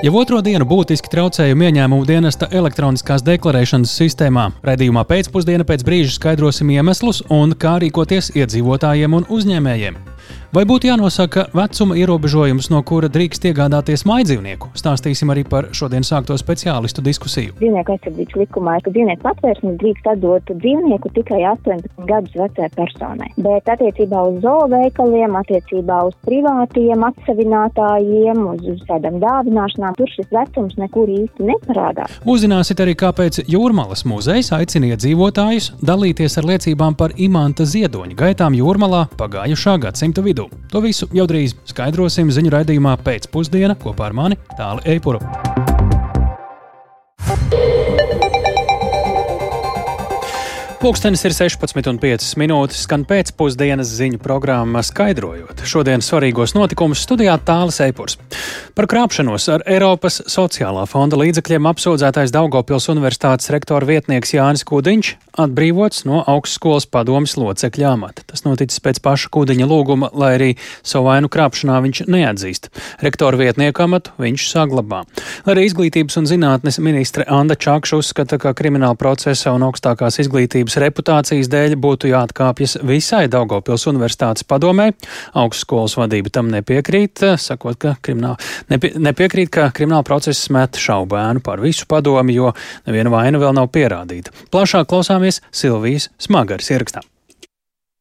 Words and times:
Jau 0.00 0.14
otro 0.16 0.38
dienu 0.40 0.64
būtiski 0.64 1.10
traucējumi 1.12 1.66
ieņēmumu 1.68 2.06
dienesta 2.08 2.46
elektroniskās 2.56 3.20
deklarēšanas 3.26 3.92
sistēmā. 4.00 4.46
Radījumā 4.64 5.02
pēcpusdienā 5.10 5.66
pēc 5.68 5.84
brīža 5.84 6.14
skaidrosim 6.14 6.72
iemeslus 6.72 7.20
un 7.28 7.52
kā 7.52 7.74
rīkoties 7.84 8.32
iedzīvotājiem 8.32 9.18
un 9.20 9.28
uzņēmējiem. 9.28 10.00
Vai 10.50 10.64
būtu 10.66 10.88
jānosaka 10.88 11.44
vecuma 11.54 11.94
ierobežojums, 11.94 12.72
no 12.72 12.80
kura 12.82 13.06
drīkst 13.06 13.44
iegādāties 13.46 14.02
maidzīvnieku? 14.02 14.72
Stāstīsim 14.74 15.30
arī 15.30 15.44
par 15.46 15.68
šodien 15.70 16.02
sākto 16.02 16.34
speciālistu 16.34 17.04
diskusiju. 17.06 17.52
Dzīvnieku 17.60 17.94
aizsardzības 17.94 18.38
likumā 18.40 18.74
ir, 18.74 18.82
ka 18.82 18.90
dzīvnieku 18.96 19.22
patvērsni 19.22 19.74
drīkst 19.78 20.08
atdot 20.10 20.50
dzīvnieku 20.50 21.12
tikai 21.14 21.38
18 21.52 22.02
gadus 22.08 22.34
vecai 22.40 22.66
personai. 22.74 23.28
Bet 23.38 23.70
attiecībā 23.70 24.24
uz 24.26 24.40
zooveikaliem, 24.42 25.36
attiecībā 25.38 26.00
uz 26.08 26.18
privātiem 26.26 27.06
atsevinātājiem, 27.12 28.42
uz, 28.56 28.66
uz 28.74 28.82
tādām 28.90 29.22
dāvināšanām, 29.22 29.94
tur 30.00 30.10
šis 30.16 30.34
vecums 30.34 30.74
nekur 30.82 31.14
īsti 31.14 31.46
neparādās. 31.46 32.18
Uzzināsiet 32.26 32.82
arī, 32.82 32.96
kāpēc 32.98 33.44
Jūrmalas 33.46 34.02
muzejs 34.02 34.50
aicina 34.58 34.96
iedzīvotājus 34.96 35.76
dalīties 35.78 36.40
ar 36.42 36.50
liecībām 36.56 36.98
par 36.98 37.14
imanta 37.22 37.70
ziedoņa 37.70 38.18
gaitām 38.26 38.58
Jūrmalā 38.58 39.06
pagājušā 39.14 39.78
gadsimta 39.86 40.26
vidū 40.26 40.39
vidū. 40.40 40.48
To 40.72 40.80
visu 40.80 41.08
jau 41.12 41.26
drīz 41.28 41.54
skaidrosim 41.68 42.30
ziņu 42.32 42.50
raidījumā 42.54 42.96
pēcpusdienā 43.04 43.76
kopā 43.80 44.10
ar 44.10 44.16
mani 44.16 44.40
Tāli 44.56 44.96
Eipuru. 44.96 45.20
Pūkstens 50.80 51.20
ir 51.28 51.34
16,5 51.36 52.38
minūtes, 52.40 52.86
skan 52.86 53.02
pēcpusdienas 53.04 53.90
ziņu 53.98 54.16
programma 54.24 54.80
skaidrojot 54.80 55.60
šodienas 55.68 56.08
svarīgos 56.08 56.54
notikumus 56.56 57.02
studijā 57.04 57.34
Tāles 57.44 57.82
Eipurs. 57.84 58.16
Par 58.72 58.88
krāpšanos 58.88 59.50
ar 59.52 59.64
Eiropas 59.68 60.22
sociālā 60.32 60.86
fonda 60.88 61.18
līdzekļiem 61.20 61.68
apsūdzētais 61.68 62.32
Daugopils 62.32 62.88
Universitātes 62.88 63.52
rektora 63.52 63.84
vietnieks 63.90 64.32
Jānis 64.32 64.64
Kudiņš 64.64 65.10
atbrīvots 65.40 66.06
no 66.08 66.22
augstskolas 66.28 66.88
padomas 66.90 67.36
locekļa 67.36 67.92
amata. 67.92 68.24
Tas 68.32 68.46
noticis 68.46 68.80
pēc 68.80 69.02
paša 69.04 69.28
Kudiņa 69.36 69.68
lūguma, 69.68 70.10
lai 70.16 70.32
arī 70.38 70.50
savu 70.80 71.10
vainu 71.10 71.28
krāpšanā 71.32 71.76
viņš 71.84 72.02
neatzīst. 72.08 72.70
Rektora 73.04 73.40
vietnieku 73.40 73.84
amatu 73.84 74.16
viņš 74.20 74.48
saglabā. 74.48 75.02
Arī 75.44 75.66
izglītības 75.68 76.18
un 76.20 76.28
zinātnes 76.30 76.80
ministre 76.82 77.28
Anda 77.28 77.56
Čakša 77.60 78.00
uzskata, 78.00 78.40
ka 78.40 78.54
krimināla 78.56 78.98
procesa 78.98 79.54
un 79.54 79.68
augstākās 79.68 80.20
izglītības 80.24 80.69
reputācijas 80.80 81.50
dēļ 81.50 81.76
būtu 81.80 82.10
jāatkāpjas 82.12 82.78
visai 82.86 83.24
Daugopils 83.32 83.86
Universitātes 83.90 84.46
padomē. 84.48 84.90
Augstskolas 85.38 85.96
vadība 85.98 86.32
tam 86.34 86.50
nepiekrīt, 86.52 87.24
sakot, 87.40 87.78
ka 87.80 87.94
krimināla 88.02 88.38
nepie, 88.72 88.94
nepiekrīt, 89.00 89.52
ka 89.54 89.70
krimināla 89.76 90.06
process 90.06 90.50
met 90.54 90.78
šaubēnu 90.80 91.44
par 91.44 91.62
visu 91.64 91.88
padomi, 91.90 92.36
jo 92.38 92.54
neviena 92.88 93.12
vaina 93.14 93.42
vēl 93.42 93.56
nav 93.56 93.72
pierādīta. 93.74 94.34
Plašāk 94.52 94.90
klausāmies 94.90 95.42
Silvijas 95.50 96.10
Smagaras 96.20 96.70
ierakstā. 96.74 97.04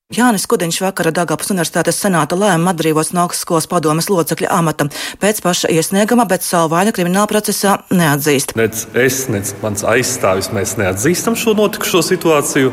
Jānis 0.10 0.48
Kudiņš 0.50 0.80
vakara 0.82 1.12
Dāngāpas 1.14 1.52
Universitātes 1.54 2.00
senāta 2.02 2.34
lēma 2.34 2.72
atbrīvots 2.72 3.12
no 3.14 3.28
augstskolas 3.28 3.68
padomes 3.70 4.08
locekļa 4.10 4.48
amata 4.58 4.88
pēc 5.22 5.38
paša 5.46 5.70
iesnieguma, 5.70 6.24
bet 6.26 6.42
savu 6.42 6.72
vainu 6.72 6.90
krimināla 6.98 7.30
procesā 7.30 7.76
neatzīst. 7.94 8.56
Nec 8.58 8.88
es, 8.98 9.20
nec 9.30 9.52
mans 9.62 9.86
aizstāvis, 9.86 10.50
mēs 10.50 10.74
neatzīstam 10.82 11.38
šo 11.38 11.54
notikušo 11.60 12.02
situāciju 12.08 12.72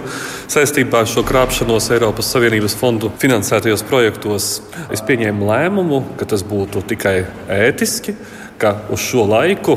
saistībā 0.48 1.02
ar 1.04 1.10
šo 1.12 1.26
krāpšanos 1.28 1.90
Eiropas 1.98 2.32
Savienības 2.32 2.78
fondu 2.80 3.12
finansētajos 3.20 3.84
projektos. 3.92 4.48
Es 4.88 5.04
pieņēmu 5.04 5.50
lēmumu, 5.52 6.00
ka 6.16 6.32
tas 6.32 6.40
būtu 6.40 6.86
tikai 6.88 7.18
ētiski, 7.52 8.16
ka 8.56 8.78
uz 8.88 9.04
šo 9.10 9.28
laiku 9.28 9.76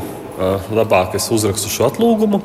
labāk 0.74 1.18
es 1.20 1.28
uzrakstu 1.34 1.72
šo 1.72 1.90
atlūgumu 1.90 2.42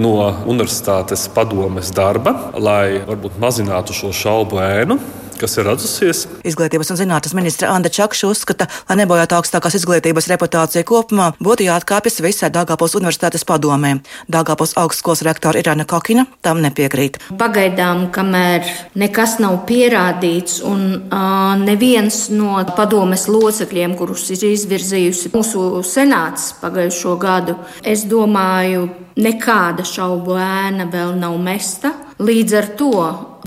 no 0.00 0.14
universitātes 0.48 1.26
padomes 1.34 1.92
darba, 1.94 2.34
lai 2.56 3.02
varbūt 3.04 3.38
mazinātu 3.42 3.96
šo 3.96 4.12
šaubu 4.14 4.62
ēnu 4.64 4.98
kas 5.40 5.56
ir 5.58 5.66
radusies. 5.68 6.24
Izglītības 6.46 6.92
un 6.92 6.98
zinātnes 7.00 7.34
ministra 7.36 7.70
Anna 7.74 7.90
Čakša 7.92 8.30
uzskata, 8.30 8.68
lai 8.88 8.96
nebojātu 9.02 9.36
augstākās 9.38 9.76
izglītības 9.78 10.28
reputāciju 10.32 10.86
kopumā, 10.88 11.30
būtu 11.42 11.66
jāatkāpjas 11.68 12.20
visai 12.24 12.50
Dāngāpils 12.54 12.96
universitātes 12.98 13.46
padomē. 13.48 13.96
Dāngāpils 14.30 14.76
augstskolas 14.80 15.24
rektora 15.26 15.62
Irāna 15.62 15.86
Kokina 15.88 16.26
tam 16.44 16.62
nepiekrīt. 16.64 17.20
Pagaidām, 17.40 18.08
kamēr 18.14 18.68
nekas 19.00 19.38
nav 19.42 19.60
pierādīts 19.68 20.60
un 20.64 20.84
uh, 20.96 21.54
neviens 21.60 22.28
no 22.34 22.60
padomes 22.76 23.28
locekļiem, 23.30 23.96
kurus 23.98 24.28
ir 24.34 24.46
izvirzījusi 24.52 25.32
mūsu 25.34 25.82
senāts 25.86 26.52
pagājušo 26.60 27.16
gadu, 27.20 27.58
es 27.82 28.06
domāju, 28.10 28.88
nekāda 29.20 29.84
šaubu 29.86 30.38
ēna 30.40 30.88
vēl 30.90 31.14
nav 31.20 31.36
mesta. 31.42 31.92
Līdz 32.22 32.56
ar 32.58 32.70
to 32.78 32.94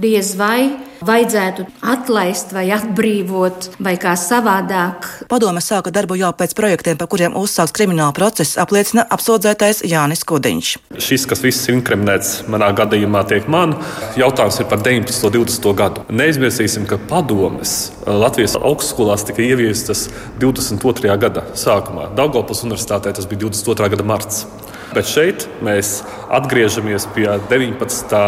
diez 0.01 0.33
vai 0.39 0.86
vajadzētu 1.05 1.65
atlaist 1.81 2.53
vai 2.55 2.67
atbrīvot 2.75 3.69
vai 3.83 3.95
kā 4.01 4.13
savādāk. 4.19 5.07
Padome 5.31 5.61
sāka 5.63 5.91
darbu 5.93 6.17
jau 6.19 6.31
pēc 6.37 6.55
projektiem, 6.57 6.97
par 6.99 7.09
kuriem 7.11 7.35
uzsāks 7.37 7.75
krimināla 7.75 8.15
process, 8.17 8.57
apliecina 8.61 9.05
apsūdzētais 9.13 9.83
Jānis 9.87 10.25
Kudiņš. 10.27 10.73
Šis, 11.03 11.27
kas 11.29 11.43
viss 11.45 11.67
ir 11.67 11.77
inkriminēts 11.77 12.47
manā 12.51 12.71
gadījumā, 12.77 13.23
tiek 13.29 13.49
man. 13.51 13.75
Jautājums 14.19 14.61
ir 14.61 14.69
par 14.71 14.81
19. 14.85 15.27
un 15.27 15.35
20. 15.39 15.73
gadu. 15.77 16.05
Neizmirsīsim, 16.09 16.87
ka 16.89 16.99
padomes 17.09 17.75
Latvijas 18.07 18.57
augstskolās 18.57 19.27
tika 19.27 19.43
ieviestas 19.45 20.07
22. 20.41 21.13
gada 21.21 21.45
sākumā. 21.57 22.11
Daugopils 22.17 22.63
universitātē 22.67 23.13
tas 23.13 23.29
bija 23.29 23.45
22. 23.47 23.91
gada 23.93 24.07
marts. 24.07 24.45
Bet 24.93 25.09
šeit 25.09 25.47
mēs 25.65 26.01
atgriežamies 26.33 27.09
pie 27.15 27.27
19. 27.49 28.21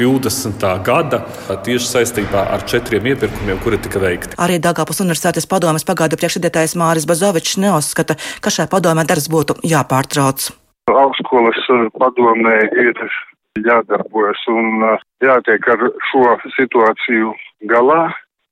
20. 0.00 0.62
gada 0.86 1.18
tieši 1.66 1.84
saistībā 1.84 2.46
ar 2.54 2.62
četriem 2.64 3.10
iepirkumiem, 3.10 3.58
kuri 3.60 3.76
tika 3.84 4.00
veikti. 4.00 4.38
Arī 4.40 4.56
Dāngāpils 4.62 5.02
Universitātes 5.04 5.48
padomes 5.50 5.84
pagaidu 5.84 6.16
priekšsēdētājs 6.16 6.76
Māris 6.80 7.04
Bazovičs 7.10 7.58
neuzskata, 7.60 8.16
ka 8.40 8.52
šai 8.54 8.64
padomē 8.72 9.04
darbs 9.04 9.28
būtu 9.28 9.58
jāpārtrauc. 9.60 10.48
Augstskolas 10.88 11.60
padomē 12.00 12.56
ir 12.80 12.96
jādarbojas 13.60 14.40
un 14.48 14.86
jātiek 15.20 15.68
ar 15.74 15.86
šo 16.10 16.34
situāciju 16.56 17.34
galā. 17.70 18.08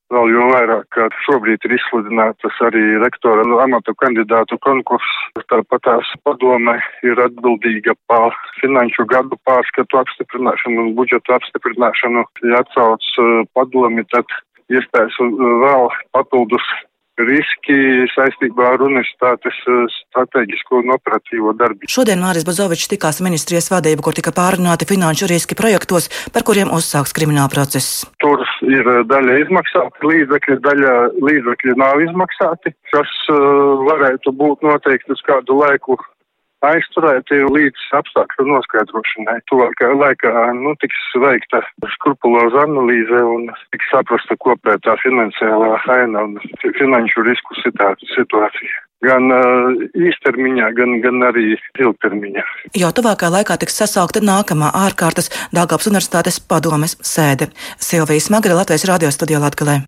Vēl 0.09 0.31
jau 0.33 0.45
vairāk, 0.49 0.87
ka 0.95 1.05
šobrīd 1.27 1.65
ir 1.67 1.75
izsludinātas 1.75 2.55
arī 2.65 2.81
rektora 3.03 3.43
amatu 3.61 3.93
kandidātu 4.01 4.57
konkurss. 4.65 5.19
Tāpat 5.51 5.83
tās 5.85 6.09
padome 6.25 6.79
ir 7.05 7.21
atbildīga 7.21 7.93
par 8.09 8.33
finanšu 8.57 9.05
gadu 9.11 9.37
pārskatu 9.45 10.01
apstiprināšanu 10.01 10.81
un 10.87 10.91
budžetu 10.97 11.37
apstiprināšanu. 11.37 12.25
Ja 12.49 12.63
atsauc 12.63 13.05
eh, 13.21 13.45
padomi, 13.53 14.07
tad 14.09 14.33
iespējas 14.73 15.21
vēl 15.21 15.89
papildus 16.17 16.65
riski 17.27 17.77
saistībā 18.13 18.73
ar 18.73 18.83
universitātes 18.85 19.57
eh, 19.67 19.79
strateģisko 19.95 20.81
un 20.83 20.93
operatīvo 20.95 21.53
darbību. 21.59 21.91
Šodien 21.91 22.21
Māris 22.23 22.45
Bazovičs 22.47 22.89
tikās 22.91 23.21
ministrijas 23.25 23.69
vadību, 23.73 24.05
kur 24.05 24.17
tika 24.17 24.33
pārunāti 24.35 24.87
finanšu 24.89 25.29
riski 25.31 25.57
projektos, 25.59 26.09
par 26.33 26.45
kuriem 26.47 26.71
uzsāks 26.75 27.15
krimināla 27.15 27.51
process. 27.53 28.05
Tur 28.23 28.43
ir 28.67 28.83
eh, 28.83 29.01
daļa 29.09 29.39
izmaksāta 29.45 30.11
līdzekļi, 30.11 30.59
daļa 30.67 30.95
līdzekļi 31.29 31.77
nav 31.79 32.03
izmaksāti, 32.03 32.73
kas 32.93 33.11
uh, 33.31 33.83
varētu 33.85 34.33
būt 34.35 34.63
noteikti 34.65 35.13
uz 35.13 35.21
kādu 35.27 35.59
laiku 35.59 35.97
aizturēti 36.65 37.41
līdz 37.47 37.85
apstākļu 37.99 38.47
noskaidrošanai. 38.49 39.37
Tuvākajā 39.51 39.95
laikā 40.01 40.33
nu, 40.59 40.75
tiks 40.83 40.99
veikta 41.23 41.63
skrupuloza 41.95 42.65
analīze 42.67 43.23
un 43.35 43.47
tiks 43.73 43.89
saprasta 43.93 44.37
kopētā 44.43 44.97
finansiālā 45.03 45.73
aina 45.95 46.27
un 46.27 46.37
finanšu 46.77 47.25
risku 47.27 47.57
situācija 47.63 48.85
gan 49.05 49.31
uh, 49.31 49.69
īstermiņā, 49.95 50.71
gan, 50.75 50.97
gan 51.03 51.23
arī 51.29 51.53
ilgtermiņā. 51.79 52.43
Jau 52.79 52.89
tuvākā 52.95 53.29
laikā 53.31 53.55
tiks 53.61 53.79
sasaukta 53.79 54.19
nākamā 54.23 54.73
ārkārtas 54.75 55.31
Dāngāpas 55.55 55.87
Universitātes 55.91 56.41
padomes 56.43 56.97
sēde. 56.99 57.47
Silvijas 57.79 58.27
Magre 58.33 58.59
Latvijas 58.59 58.87
radio 58.91 59.13
studijā 59.15 59.39
Latgalē. 59.43 59.79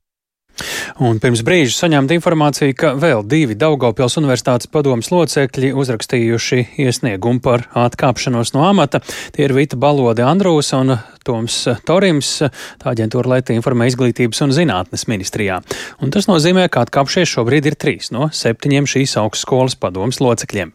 Un 1.02 1.19
pirms 1.22 1.44
brīža 1.48 1.74
saņemta 1.75 2.16
informācija, 2.18 2.75
ka 2.78 2.94
vēl 3.00 3.24
divi 3.28 3.58
Daugopils 3.60 4.18
Universitātes 4.22 4.69
padomas 4.72 5.12
locekļi 5.13 5.72
uzrakstījuši 5.78 6.62
iesniegumu 6.86 7.42
par 7.44 7.66
atkāpšanos 7.88 8.54
no 8.56 8.66
amata. 8.68 9.02
Tie 9.36 9.48
ir 9.48 9.56
Vita 9.58 9.80
Balode 9.80 10.25
Andrūs 10.28 10.74
un 10.78 10.96
Toms 11.25 11.58
Torims. 11.88 12.34
Tā 12.81 12.94
aģentūra 12.94 13.36
Latvija 13.36 13.62
informē 13.62 13.90
izglītības 13.92 14.44
un 14.46 14.56
zinātnes 14.56 15.08
ministrijā. 15.12 15.62
Un 16.02 16.13
tas 16.13 16.30
nozīmē, 16.31 16.68
ka 16.72 16.86
atkāpšies 16.86 17.36
šobrīd 17.36 17.72
ir 17.72 17.80
trīs 17.80 18.13
no 18.16 18.30
septiņiem 18.34 18.90
šīs 18.90 19.18
augstskolas 19.22 19.78
padomas 19.80 20.22
locekļiem. 20.24 20.74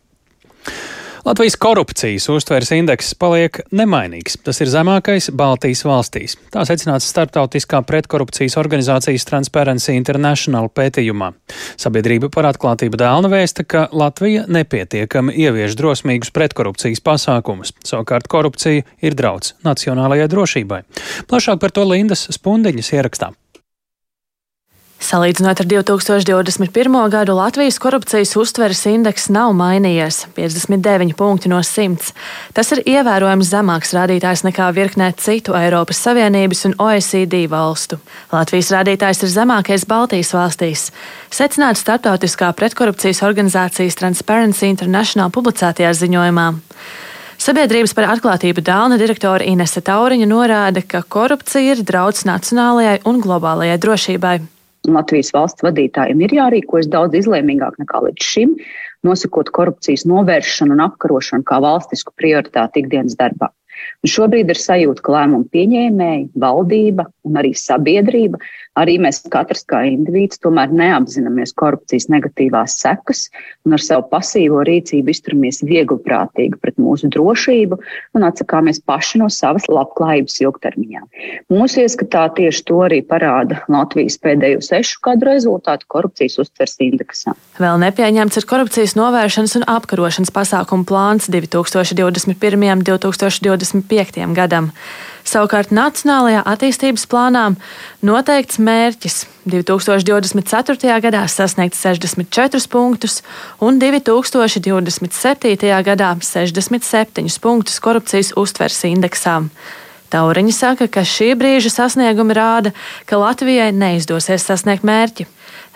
Latvijas 1.26 1.56
korupcijas 1.56 2.28
uztveres 2.30 2.68
indeks 2.70 3.08
paliek 3.18 3.58
nemainīgs. 3.74 4.36
Tas 4.46 4.60
ir 4.62 4.68
zemākais 4.70 5.26
Baltijas 5.34 5.80
valstīs. 5.82 6.36
Tā 6.54 6.62
secināts 6.68 7.08
starptautiskā 7.10 7.80
pretkorupcijas 7.82 8.54
organizācijas 8.60 9.26
Transparency 9.26 9.96
International 9.98 10.68
pētījumā. 10.70 11.32
Sabiedrība 11.82 12.30
par 12.30 12.46
atklātību 12.52 13.00
dēlna 13.02 13.32
vēsta, 13.32 13.66
ka 13.66 13.88
Latvija 13.90 14.44
nepietiekami 14.46 15.34
ievieš 15.34 15.74
drosmīgus 15.80 16.30
pretkorupcijas 16.30 17.02
pasākumus. 17.02 17.74
Savukārt 17.82 18.30
korupcija 18.30 18.86
ir 19.02 19.18
drauds 19.18 19.56
nacionālajai 19.66 20.30
drošībai. 20.30 20.80
Plašāk 21.26 21.58
par 21.58 21.74
to 21.74 21.88
Lindas 21.90 22.28
Spundiņas 22.38 22.92
ierakstā. 22.94 23.32
Salīdzinot 24.96 25.60
ar 25.60 25.66
2021. 25.68 26.94
gadu, 27.12 27.34
Latvijas 27.36 27.76
korupcijas 27.78 28.30
uztveres 28.40 28.80
indeks 28.88 29.28
nav 29.28 29.52
mainījies- 29.52 30.24
59 30.36 31.12
punkti 31.14 31.50
no 31.52 31.60
100. 31.62 32.14
Tas 32.54 32.72
ir 32.72 32.80
ievērojams 32.80 33.50
zemāks 33.52 33.92
rādītājs 33.92 34.42
nekā 34.48 34.72
virknē 34.72 35.12
citu 35.16 35.52
Eiropas 35.52 36.00
Savienības 36.00 36.64
un 36.64 36.74
OECD 36.78 37.46
valstu. 37.46 37.98
Latvijas 38.32 38.72
rādītājs 38.72 39.22
ir 39.22 39.28
zemākais 39.28 39.84
Baltijas 39.84 40.32
valstīs. 40.32 40.90
Secināts 41.30 41.84
starptautiskā 41.84 42.54
pretkorupcijas 42.56 43.20
organizācijas 43.20 43.94
Transparency 43.94 44.66
International 44.66 45.30
publicētajā 45.30 45.92
ziņojumā. 45.92 46.54
Sabiedrības 47.38 47.94
par 47.94 48.16
atklātību 48.16 48.64
Dāna 48.64 48.96
direktore 48.98 49.44
Inese 49.44 49.80
Tauriņa 49.80 50.26
norāda, 50.26 50.82
ka 50.88 51.02
korupcija 51.02 51.76
ir 51.76 51.84
drauds 51.84 52.24
nacionālajai 52.24 53.00
un 53.04 53.20
globālajai 53.20 53.78
drošībai. 53.78 54.55
Latvijas 54.94 55.32
valsts 55.34 55.64
vadītājiem 55.66 56.22
ir 56.22 56.34
jārīkojas 56.38 56.90
daudz 56.92 57.18
izlēmīgāk 57.18 57.78
nekā 57.82 58.02
līdz 58.06 58.30
šim, 58.30 58.56
nosakot 59.06 59.50
korupcijas 59.54 60.06
novēršanu 60.08 60.76
un 60.76 60.84
apkarošanu 60.86 61.46
kā 61.46 61.60
valstisku 61.62 62.14
prioritāti 62.18 62.84
ikdienas 62.84 63.18
darbā. 63.18 63.50
Un 64.04 64.10
šobrīd 64.12 64.50
ir 64.52 64.60
sajūta, 64.60 65.02
ka 65.04 65.12
lēmumu 65.12 65.48
pieņēmēji, 65.52 66.30
valdība 66.40 67.08
un 67.28 67.40
arī 67.40 67.52
sabiedrība, 67.58 68.40
arī 68.78 68.96
mēs 69.02 69.22
katrs 69.32 69.64
kā 69.68 69.82
indivīds, 69.88 70.40
tomēr 70.44 70.72
neapzināmies 70.74 71.54
korupcijas 71.58 72.08
negatīvās 72.12 72.76
sekas 72.82 73.26
un 73.66 73.76
ar 73.76 73.82
savu 73.82 74.06
pasīvo 74.12 74.62
rīcību 74.68 75.12
izturamies 75.12 75.62
viegliprātīgi 75.66 76.60
pret 76.62 76.78
mūsu 76.82 77.10
drošību 77.14 77.78
un 78.16 78.26
atsakāmies 78.28 78.82
paši 78.86 79.22
no 79.22 79.30
savas 79.32 79.68
labklājības 79.70 80.38
ilgtermiņā. 80.44 81.04
Mūsu 81.52 81.82
ieskatā 81.84 82.26
tieši 82.36 82.64
to 82.68 82.82
arī 82.86 83.00
parāda 83.06 83.62
Latvijas 83.72 84.18
pēdējo 84.22 84.62
sešu 84.64 85.00
gadu 85.06 85.30
rezultātu 85.30 85.88
korupcijas 85.92 86.38
uztvers 86.44 86.78
indeksā. 86.84 87.36
Vēl 87.60 87.80
nepieņemts 87.82 88.40
ir 88.40 88.48
korupcijas 88.48 88.96
novēršanas 88.98 89.58
un 89.60 89.66
apkarošanas 89.76 90.32
pasākumu 90.34 90.88
plāns 90.88 91.30
2021. 91.32 92.72
un 92.76 92.86
2025. 92.86 94.24
gadam. 94.36 94.72
Savukārt 95.26 95.72
Nacionālajā 95.74 96.44
attīstības 96.46 97.02
plānā 97.10 97.48
noteikts 98.06 98.60
mērķis 98.62 99.24
2024. 99.50 101.00
gadā 101.02 101.24
sasniegt 101.26 101.74
64 101.74 102.68
punktus 102.70 103.22
un 103.58 103.80
2027. 103.82 105.72
gadā 105.88 106.12
67 106.22 107.40
punktus 107.42 107.82
korupcijas 107.82 108.30
uztvers 108.38 108.78
indeksā. 108.86 109.40
Tauriņa 110.14 110.54
saka, 110.54 110.86
ka 110.86 111.02
šī 111.02 111.34
brīža 111.34 111.74
sasniegumi 111.74 112.34
rāda, 112.38 112.70
ka 113.10 113.18
Latvijai 113.18 113.72
neizdosies 113.74 114.46
sasniegt 114.46 114.86
mērķi. 114.86 115.26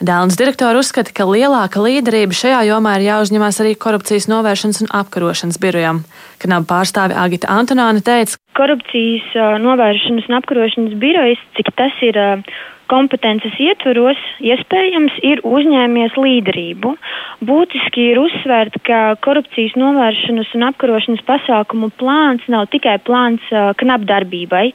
Dēlnes 0.00 0.38
direktori 0.40 0.80
uzskata, 0.80 1.12
ka 1.12 1.26
lielāka 1.28 1.82
līderība 1.84 2.32
šajā 2.32 2.62
jomā 2.70 2.94
ir 2.96 3.02
jāuzņemās 3.10 3.58
arī 3.60 3.74
korupcijas 3.76 4.30
novēršanas 4.32 4.80
un 4.86 4.88
apkarošanas 4.96 5.58
birojam. 5.60 6.00
Kanāla 6.40 6.64
pārstāve 6.70 7.18
Agita 7.20 7.50
Antonāne 7.52 8.00
teica, 8.00 8.38
korupcijas 8.56 9.28
novēršanas 9.60 10.30
un 10.30 10.38
apkarošanas 10.38 10.96
birojas, 11.02 11.42
cik 11.58 11.68
tas 11.76 12.00
ir 12.06 12.16
kompetences 12.90 13.56
ietvaros, 13.62 14.20
iespējams, 14.42 15.16
ir 15.26 15.42
uzņēmies 15.46 16.16
līderību. 16.18 16.94
Būtiski 17.46 18.06
ir 18.12 18.20
uzsvērt, 18.22 18.80
ka 18.86 19.00
korupcijas 19.24 19.76
novēršanas 19.80 20.54
un 20.58 20.66
apkarošanas 20.70 21.24
pasākumu 21.28 21.92
plāns 22.00 22.46
nav 22.52 22.68
tikai 22.74 22.98
plāns 23.06 23.46
knapdarbībai. 23.82 24.66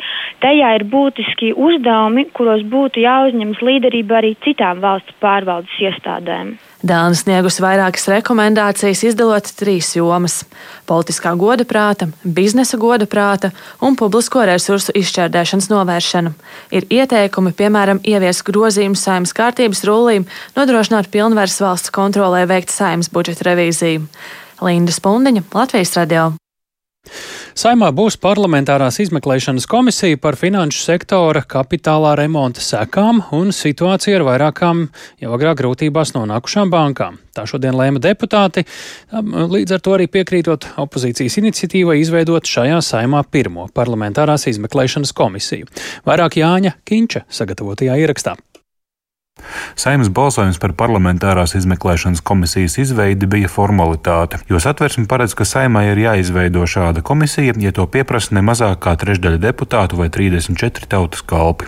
Tajā 0.46 0.76
ir 0.80 0.88
būtiski 0.92 1.54
uzdevumi, 1.54 2.30
kuros 2.38 2.66
būtu 2.72 3.04
jāuzņemas 3.06 3.62
līderība 3.70 4.22
arī 4.22 4.36
citām 4.48 4.82
valsts 4.86 5.20
pārvaldes 5.22 5.84
iestādēm. 5.90 6.56
Dāna 6.86 7.18
sniegusi 7.18 7.64
vairākas 7.64 8.04
rekomendācijas, 8.12 9.00
izdalot 9.08 9.48
trīs 9.58 9.88
jomas- 9.96 10.44
politiskā 10.90 11.32
goda 11.34 11.66
prāta, 11.66 12.12
biznesa 12.22 12.78
goda 12.78 13.08
prāta 13.10 13.52
un 13.82 13.96
publisko 13.96 14.46
resursu 14.46 14.94
izšķērdēšanas 14.94 15.72
novēršana. 15.74 16.34
Ir 16.70 16.86
ieteikumi, 16.86 17.56
piemēram, 17.58 18.04
ievies 18.06 18.44
grozījumu 18.46 18.96
saimnes 18.96 19.34
kārtības 19.34 19.82
rullīm, 19.82 20.28
nodrošināt 20.56 21.10
pilnvērs 21.10 21.60
valsts 21.60 21.90
kontrolē 21.90 22.46
veikt 22.46 22.70
saimnes 22.70 23.10
budžeta 23.10 23.50
revīziju. 23.50 24.06
Linda 24.62 24.92
Spundiņa, 24.92 25.44
Latvijas 25.54 25.98
radio. 25.98 26.34
Saimā 27.56 27.88
būs 27.96 28.18
parlamentārās 28.19 28.98
izmeklēšanas 29.00 29.63
komisija 29.72 30.18
par 30.19 30.36
finanšu 30.36 30.81
sektora 30.84 31.40
kapitālā 31.48 32.10
remonta 32.19 32.60
sekām 32.60 33.22
un 33.38 33.54
situāciju 33.56 34.18
ar 34.18 34.25
vairākām 34.28 34.81
jau 35.24 35.30
agrāk 35.38 35.62
grūtībās 35.62 36.12
nonākušām 36.18 36.74
bankām. 36.74 37.16
Tā 37.31 37.46
šodien 37.48 37.78
lēma 37.80 38.02
deputāti, 38.04 38.66
līdz 39.56 39.78
ar 39.78 39.84
to 39.88 39.94
arī 39.96 40.10
piekrītot 40.12 40.68
opozīcijas 40.84 41.40
iniciatīvai 41.40 41.96
izveidot 42.02 42.44
šajā 42.44 42.81
saimā 42.84 43.24
pirmo 43.31 43.69
parlamentārās 43.72 44.50
izmeklēšanas 44.51 45.16
komisiju. 45.16 45.72
Vairāk 46.04 46.36
Jāņa 46.42 46.75
Kinča 46.84 47.24
sagatavotajā 47.40 47.96
ierakstā. 48.04 48.36
Saimnes 49.76 50.08
balsojums 50.16 50.56
par 50.64 50.72
parlamentārās 50.80 51.52
izmeklēšanas 51.60 52.22
komisijas 52.24 52.78
izveidi 52.80 53.28
bija 53.28 53.50
formalitāte, 53.52 54.40
jo 54.48 54.60
satversme 54.64 55.04
paredz, 55.12 55.36
ka 55.36 55.44
saimai 55.46 55.90
ir 55.90 56.00
jāizveido 56.00 56.64
šāda 56.70 57.04
komisija, 57.06 57.54
ja 57.60 57.74
to 57.76 57.84
pieprasa 57.92 58.38
ne 58.38 58.44
mazāk 58.46 58.80
kā 58.86 58.96
trešdaļa 59.02 59.42
deputātu 59.44 60.00
vai 60.00 60.08
34 60.10 60.88
tautas 60.90 61.26
kalpi. 61.28 61.68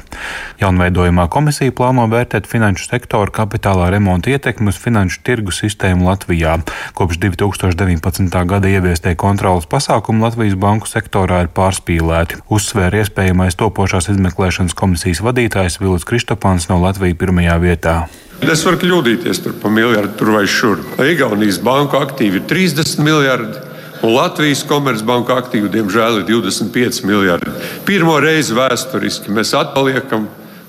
Jaunveidojumā 0.62 1.28
komisija 1.34 1.76
plāno 1.76 2.06
vērtēt 2.10 2.48
finanšu 2.48 2.88
sektoru 2.88 3.34
kapitālā 3.36 3.92
remonta 3.92 4.32
ietekmi 4.32 4.72
uz 4.72 4.80
finanšu 4.80 5.20
tirgu 5.28 5.52
sistēmu 5.52 6.08
Latvijā. 6.08 6.56
Kopš 6.96 7.20
2019. 7.28 8.40
gada 8.48 8.72
ieviestie 8.72 9.18
kontrolas 9.20 9.68
pasākumi 9.68 10.24
Latvijas 10.24 10.56
banku 10.56 10.88
sektorā 10.88 11.44
ir 11.44 11.52
pārspīlēti, 11.52 12.40
uzsvēra 12.48 13.04
iespējamais 13.04 13.60
topošās 13.60 14.10
izmeklēšanas 14.16 14.80
komisijas 14.80 15.22
vadītājs 15.28 15.82
Vilis 15.84 16.08
Kristopans 16.08 16.72
no 16.72 16.80
Latvijas 16.82 17.20
pirmajā 17.20 17.57
vietā. 17.62 18.06
Es 18.46 18.62
varu 18.66 18.78
kļūdīties 18.82 19.42
tur 19.42 19.56
pa 19.58 19.70
miljardu, 19.74 20.14
tur 20.20 20.36
vai 20.36 20.44
šur. 20.50 20.84
Igaunijas 21.02 21.58
banku 21.64 21.98
aktīvi 21.98 22.42
ir 22.42 22.46
30 22.50 23.02
miljardi. 23.02 23.64
Un 24.06 24.14
Latvijas 24.14 24.62
komercbanka 24.70 25.40
aktīvi, 25.42 25.72
diemžēl, 25.74 26.20
ir 26.22 26.28
25 26.30 27.02
miljardi. 27.10 27.54
Pirmo 27.88 28.20
reizi 28.22 28.54
vēsturiski 28.54 29.34
mēs 29.34 29.56
atpaliekam 29.58 30.28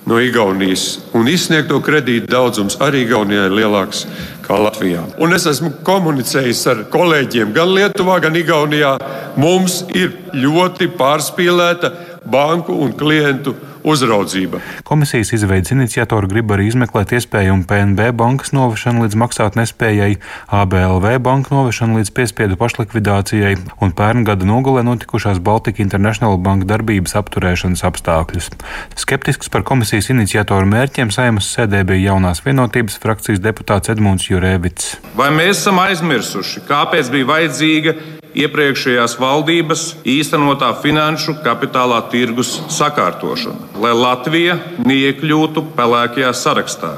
no 0.09 0.17
Igaunijas, 0.25 0.95
un 1.13 1.29
izsniegto 1.29 1.83
kredītu 1.85 2.31
daudzums 2.33 2.79
arī 2.81 3.05
Igaunijai 3.05 3.51
ir 3.51 3.57
lielāks 3.59 4.07
kā 4.47 4.57
Latvijā. 4.57 5.05
Un 5.21 5.37
es 5.37 5.45
esmu 5.51 5.75
komunicējis 5.85 6.65
ar 6.73 6.85
kolēģiem 6.89 7.53
gan 7.53 7.75
Lietuvā, 7.77 8.17
gan 8.25 8.37
Igaunijā. 8.41 8.95
Mums 9.37 9.83
ir 9.93 10.15
ļoti 10.33 10.89
pārspīlēta 10.97 11.93
banku 12.25 12.81
un 12.81 12.97
klientu 12.97 13.53
uzraudzība. 13.89 14.61
Komisijas 14.89 15.33
izveidas 15.37 15.73
iniciatori 15.75 16.29
grib 16.31 16.53
arī 16.55 16.69
izmeklēt 16.69 17.15
iespējumu 17.17 17.67
PNB 17.69 18.11
bankas 18.19 18.53
novešanu 18.57 19.07
līdz 19.07 19.19
maksāt 19.23 19.59
nespējai, 19.59 20.19
ABLV 20.61 21.09
banku 21.25 21.55
novešanu 21.55 22.01
līdz 22.01 22.13
piespiedu 22.17 22.59
pašlikvidācijai 22.61 23.55
un 23.85 23.95
pērn 23.97 24.27
gada 24.29 24.49
nogalē 24.49 24.85
notikušās 24.87 25.41
Baltika 25.45 25.83
International 25.85 26.39
banka 26.43 26.69
darbības 26.69 27.17
apturēšanas 27.21 27.85
apstākļus. 27.89 28.51
Skeptisks 28.99 29.53
par 29.53 29.65
komisijas 29.69 30.11
iniciatoru 30.15 30.69
mērķiem 30.69 31.13
saimas 31.15 31.51
sēdē 31.55 31.85
bija 31.89 32.13
jaunās 32.13 32.45
vienotības 32.45 33.01
frakcijas 33.03 33.43
deputāts 33.45 33.93
Edmunds 33.93 34.29
Jurēvits. 34.31 34.97
Vai 35.19 35.31
mēs 35.35 35.63
esam 35.63 35.81
aizmirsuši, 35.83 36.67
kāpēc 36.69 37.13
bija 37.15 37.33
vajadzīga 37.33 37.97
iepriekšējās 38.37 39.17
valdības 39.21 39.85
īstenotā 40.09 40.73
finanšu 40.83 41.39
kapitālā 41.45 42.01
tirgus 42.13 42.59
sakārtošana, 42.73 43.73
lai 43.81 43.95
Latvija 43.97 44.59
neiekļūtu 44.85 45.65
pelēkajā 45.79 46.35
sarakstā. 46.37 46.93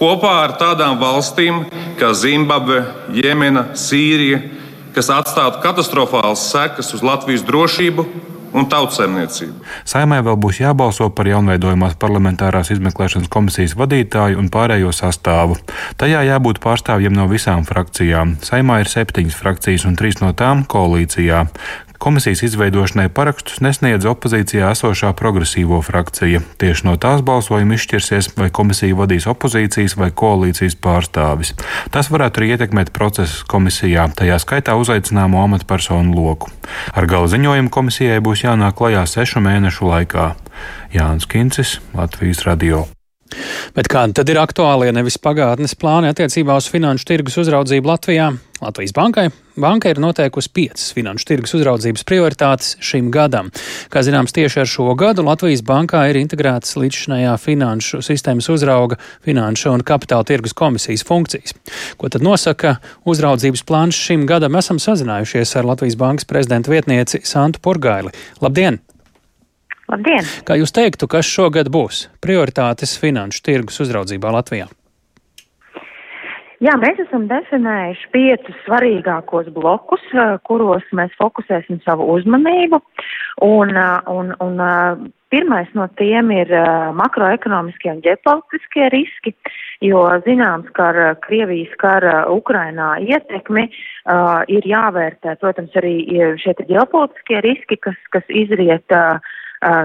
Kopā 0.00 0.32
ar 0.46 0.56
tādām 0.58 0.98
valstīm 0.98 1.62
kā 2.00 2.10
Zimbabve, 2.18 2.82
Jemena, 3.14 3.68
Sīrija, 3.78 4.40
kas 4.96 5.12
atstātu 5.14 5.62
katastrofālas 5.62 6.48
sekas 6.50 6.90
uz 6.96 7.04
Latvijas 7.06 7.44
drošību 7.46 8.06
un 8.56 8.68
tautsēmniecību. 8.72 9.62
Saimē 9.88 10.20
vēl 10.26 10.38
būs 10.40 10.60
jābalso 10.62 11.08
par 11.16 11.30
jaunveidojumās 11.30 11.96
parlamentārās 12.00 12.72
izmeklēšanas 12.74 13.30
komisijas 13.32 13.76
vadītāju 13.78 14.40
un 14.40 14.50
pārējo 14.52 14.92
sastāvu. 14.96 15.58
Tajā 16.00 16.24
jābūt 16.28 16.60
pārstāvjiem 16.64 17.16
no 17.16 17.28
visām 17.30 17.66
frakcijām. 17.68 18.36
Saimā 18.44 18.82
ir 18.82 18.92
septiņas 18.92 19.38
frakcijas 19.38 19.88
un 19.88 19.96
trīs 19.98 20.20
no 20.22 20.32
tām 20.36 20.66
koalīcijā. 20.68 21.46
Komisijas 22.02 22.40
izveidošanai 22.42 23.12
parakstus 23.14 23.60
nesniedz 23.62 24.08
opozīcijā 24.10 24.72
esošā 24.74 25.12
progresīvo 25.14 25.76
frakcija. 25.86 26.40
Tieši 26.58 26.88
no 26.88 26.96
tās 26.98 27.22
balsojuma 27.22 27.76
izšķirsies, 27.76 28.32
vai 28.40 28.48
komisiju 28.50 28.98
vadīs 28.98 29.28
opozīcijas 29.30 29.94
vai 30.00 30.08
koalīcijas 30.10 30.74
pārstāvis. 30.82 31.54
Tas 31.94 32.10
varētu 32.10 32.42
arī 32.42 32.50
ietekmēt 32.56 32.90
procesus 32.90 33.46
komisijā, 33.46 34.08
tajā 34.18 34.40
skaitā 34.42 34.74
uzaicināmo 34.82 35.44
amatpersonu 35.44 36.10
loku. 36.18 36.50
Ar 36.90 37.06
gala 37.06 37.30
ziņojumu 37.30 37.70
komisijai 37.70 38.18
būs 38.18 38.42
jānāk 38.48 38.80
klajā 38.82 39.06
sešu 39.06 39.46
mēnešu 39.46 39.86
laikā. 39.94 40.32
Jānis 40.98 41.30
Kincis, 41.30 41.78
Latvijas 41.94 42.42
Radio. 42.50 42.88
Bet 43.78 43.86
kādi 43.86 44.18
tad 44.18 44.26
ir 44.28 44.42
aktuālie, 44.42 44.90
nevis 44.90 45.22
pagātnes 45.22 45.78
plāni 45.78 46.10
attiecībā 46.10 46.58
uz 46.58 46.66
finanšu 46.66 47.12
tirgus 47.14 47.38
uzraudzību 47.46 47.94
Latvijā? 47.94 48.32
Latvijas 48.62 48.94
bankai 48.94 49.30
banka 49.56 49.90
ir 49.90 49.98
noteikusi 50.00 50.50
piecas 50.54 50.92
finanšu 50.94 51.26
tirgus 51.28 51.54
uzraudzības 51.58 52.04
prioritātes 52.08 52.76
šim 52.84 53.10
gadam. 53.12 53.50
Kā 53.92 54.04
zināms, 54.06 54.34
tieši 54.36 54.62
ar 54.62 54.70
šo 54.70 54.94
gadu 54.98 55.24
Latvijas 55.26 55.64
bankā 55.66 56.04
ir 56.10 56.20
integrētas 56.20 56.76
līdzšinējā 56.78 57.34
finanšu 57.42 58.02
sistēmas 58.06 58.48
uzrauga, 58.54 59.00
finanšu 59.26 59.72
un 59.74 59.84
kapitāla 59.86 60.26
tirgus 60.28 60.54
komisijas 60.56 61.04
funkcijas. 61.08 61.56
Ko 61.98 62.08
tad 62.12 62.22
nosaka 62.22 62.76
uzraudzības 63.08 63.64
plāns 63.66 63.98
šim 63.98 64.28
gadam? 64.30 64.56
Esam 64.60 64.80
sazinājušies 64.82 65.56
ar 65.58 65.68
Latvijas 65.72 65.98
bankas 65.98 66.28
prezidenta 66.28 66.72
vietnieci 66.72 67.24
Santu 67.26 67.60
Purgaili. 67.62 68.14
Labdien! 68.40 68.78
Labdien! 69.90 70.28
Kā 70.46 70.56
jūs 70.56 70.72
teiktu, 70.72 71.10
kas 71.10 71.28
šogad 71.28 71.68
būs 71.72 72.06
prioritātes 72.24 72.94
finanšu 73.02 73.42
tirgus 73.44 73.82
uzraudzībā 73.84 74.32
Latvijā? 74.32 74.70
Jā, 76.62 76.76
mēs 76.78 77.00
esam 77.02 77.24
definējuši 77.26 78.08
piecus 78.14 78.58
svarīgākos 78.62 79.48
blokus, 79.50 80.02
kuros 80.46 80.84
mēs 80.94 81.10
fokusēsim 81.18 81.80
savu 81.82 82.06
uzmanību. 82.14 82.78
Un, 83.42 83.72
un, 84.12 84.30
un 84.44 84.62
pirmais 85.34 85.72
no 85.74 85.88
tiem 85.98 86.30
ir 86.30 86.52
makroekonomiskie 87.00 87.90
un 87.96 88.04
ģeopolitiskie 88.06 88.92
riski, 88.94 89.34
jo 89.82 90.04
zināms, 90.28 90.70
ka 90.78 90.92
ar 90.92 91.00
Krievijas 91.26 91.74
kara 91.82 92.14
Ukrainā 92.30 92.92
ietekmi 93.08 93.66
uh, 93.66 94.46
ir 94.46 94.62
jāvērtē, 94.62 95.40
protams, 95.42 95.74
arī 95.82 95.96
šie 96.38 96.54
ģeopolitiskie 96.62 97.42
riski, 97.42 97.80
kas, 97.82 97.98
kas 98.14 98.30
izriet. 98.30 98.86
Uh, 98.94 99.18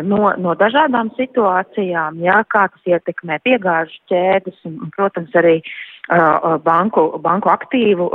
no, 0.06 0.32
no 0.42 0.54
dažādām 0.58 1.10
situācijām, 1.18 2.22
jā, 2.22 2.38
kā 2.54 2.64
tas 2.74 2.94
ietekmē 2.98 3.42
piegāžu 3.46 3.98
ķēdes 4.10 4.66
un, 4.66 4.90
protams, 4.96 5.34
arī 5.38 5.60
uh, 5.62 5.97
banku, 6.64 7.10
banku 7.20 7.52
aktīvu 7.52 8.10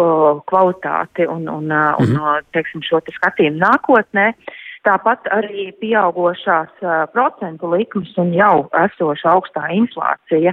kvalitāti 0.49 1.27
un, 1.29 1.49
un, 1.49 1.71
un 1.71 2.13
mm. 2.17 2.51
teiksim, 2.57 2.85
šo 2.87 3.03
te 3.05 3.15
skatījumu 3.17 3.61
nākotnē. 3.63 4.33
Tāpat 4.83 5.29
arī 5.31 5.69
pieaugošās 5.79 6.81
procentu 7.13 7.69
likmes 7.71 8.17
un 8.19 8.33
jau 8.35 8.67
esoša 8.75 9.31
augstā 9.31 9.69
inflācija 9.77 10.51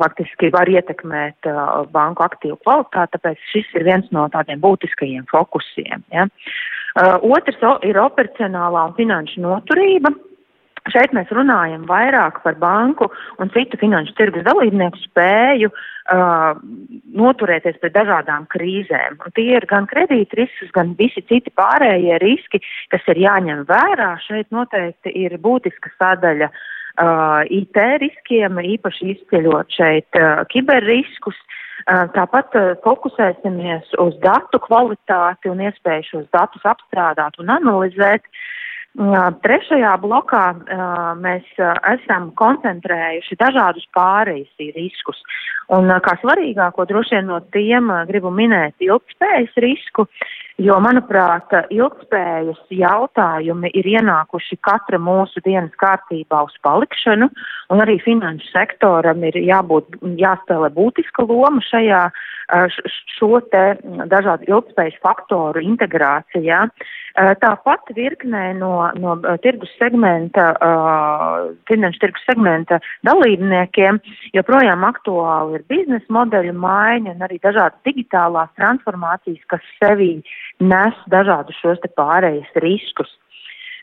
faktiski 0.00 0.48
var 0.54 0.70
ietekmēt 0.72 1.50
banku 1.92 2.24
aktīvu 2.24 2.56
kvalitāti, 2.64 3.18
tāpēc 3.18 3.44
šis 3.52 3.68
ir 3.76 3.84
viens 3.90 4.08
no 4.10 4.24
tādiem 4.32 4.62
būtiskajiem 4.62 5.28
fokusiem. 5.28 6.00
Ja. 6.16 6.24
Otrs 7.20 7.60
ir 7.84 8.00
operacionālā 8.00 8.88
un 8.88 8.96
finanšu 8.96 9.44
noturība. 9.44 10.14
Šeit 10.90 11.12
mēs 11.14 11.30
runājam 11.30 11.84
vairāk 11.86 12.40
par 12.42 12.56
banku 12.58 13.06
un 13.38 13.50
citu 13.54 13.78
finanšu 13.78 14.16
tirgus 14.18 14.42
dalībnieku 14.48 14.98
spēju 15.04 15.68
uh, 15.70 16.58
noturēties 17.22 17.78
pret 17.78 17.94
dažādām 17.94 18.48
krīzēm. 18.50 19.20
Un 19.22 19.34
tie 19.36 19.46
ir 19.60 19.66
gan 19.70 19.86
kredīt 19.86 20.34
risks, 20.34 20.72
gan 20.74 20.96
visi 20.98 21.22
citi 21.28 21.52
pārējie 21.54 22.18
riski, 22.24 22.58
kas 22.90 23.06
ir 23.14 23.22
jāņem 23.22 23.62
vērā. 23.70 24.16
Šeit 24.26 24.50
noteikti 24.50 25.14
ir 25.22 25.38
būtiska 25.44 25.94
sadaļa 26.02 26.50
uh, 26.50 27.46
IT 27.46 27.78
riskiem, 28.02 28.58
īpaši 28.74 29.12
izceļot 29.14 29.78
šeit 29.78 30.18
uh, 30.18 30.42
kiberriskus. 30.50 31.38
Tāpat 31.82 32.54
fokusēsimies 32.84 33.96
uz 33.98 34.14
datu 34.22 34.60
kvalitāti 34.62 35.50
un 35.50 35.64
iespēju 35.66 36.04
šos 36.06 36.28
datus 36.30 36.62
apstrādāt 36.70 37.40
un 37.42 37.50
analizēt. 37.50 38.28
Trešajā 38.92 39.94
blokā 40.02 40.42
mēs 41.16 41.46
esam 41.56 42.28
koncentrējuši 42.36 43.38
dažādus 43.40 43.86
pārejas 43.96 44.52
riskus. 44.76 45.16
Un 45.72 45.88
kā 46.04 46.12
svarīgāko 46.20 46.84
droši 46.84 47.16
vien 47.16 47.30
no 47.30 47.38
tiem 47.54 47.88
gribu 48.10 48.28
minēt 48.28 48.74
ilgspējas 48.84 49.56
risku, 49.64 50.04
jo, 50.60 50.76
manuprāt, 50.84 51.54
ilgspējas 51.72 52.60
jautājumi 52.68 53.70
ir 53.72 53.88
ienākuši 53.94 54.60
katra 54.60 55.00
mūsu 55.00 55.40
dienas 55.40 55.72
kārtībā 55.80 56.42
uz 56.44 56.52
palikšanu, 56.60 57.30
un 57.72 57.80
arī 57.80 57.96
finanšu 58.04 58.52
sektoram 58.52 59.24
ir 59.24 59.40
jābūt, 59.40 59.96
jāspēlē 60.20 60.68
būtiska 60.76 61.24
loma 61.30 61.64
šajā 61.70 62.10
šo 63.18 63.40
te 63.52 63.64
dažādu 64.10 64.48
ilgspējas 64.50 64.98
faktoru 65.04 65.62
integrācijā. 65.64 66.66
Tāpat 67.12 67.92
virknē 67.92 68.54
no, 68.56 68.88
no 68.96 69.16
tirgus 69.44 69.68
segmenta, 69.76 70.46
uh, 70.56 71.50
finanšu 71.68 72.00
tirgus 72.00 72.24
segmenta 72.24 72.78
dalībniekiem 73.04 73.98
joprojām 74.32 74.86
aktuāli 74.88 75.58
ir 75.58 75.66
biznesa 75.68 76.16
modeļu 76.16 76.54
maiņa 76.56 77.12
un 77.12 77.26
arī 77.28 77.36
dažādas 77.44 77.76
digitālās 77.84 78.48
transformācijas, 78.56 79.44
kas 79.52 79.68
sevī 79.76 80.14
nes 80.60 81.04
dažādus 81.12 81.60
šos 81.60 81.84
te 81.84 81.92
pārējais 82.00 82.56
riskus. 82.64 83.12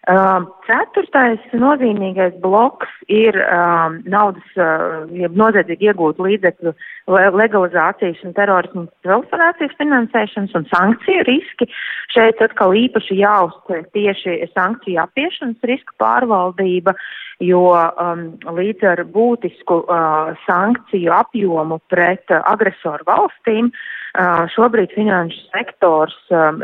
Uh, 0.10 0.46
ceturtais 0.64 1.42
nozīmīgais 1.54 2.38
bloks 2.42 2.88
ir 3.12 3.36
um, 3.44 4.00
naudas, 4.10 4.46
uh, 4.56 5.04
noziedzīgi 5.12 5.90
iegūt 5.92 6.22
līdzekļu 6.24 6.72
legalizācijas 7.10 8.20
un 8.26 8.36
terorismu 8.38 8.86
profilācijas 9.06 9.76
finansēšanas 9.80 10.56
un 10.60 10.68
sankciju 10.74 11.26
riski. 11.28 11.70
Šeit 12.14 12.42
atkal 12.46 12.76
īpaši 12.78 13.20
jāuztver 13.22 13.86
tieši 13.96 14.42
sankciju 14.54 15.02
apiešanas 15.04 15.70
riska 15.70 15.96
pārvaldība, 16.02 16.96
jo 17.44 17.64
um, 17.72 18.26
līdz 18.58 18.86
ar 18.94 19.06
būtisku 19.14 19.84
uh, 19.86 20.36
sankciju 20.46 21.14
apjomu 21.16 21.80
pret 21.92 22.26
uh, 22.34 22.44
agresoru 22.52 23.08
valstīm 23.08 23.72
uh, 23.72 24.00
Šobrīd 24.56 24.96
finanšu 24.98 25.44
sektors 25.54 26.16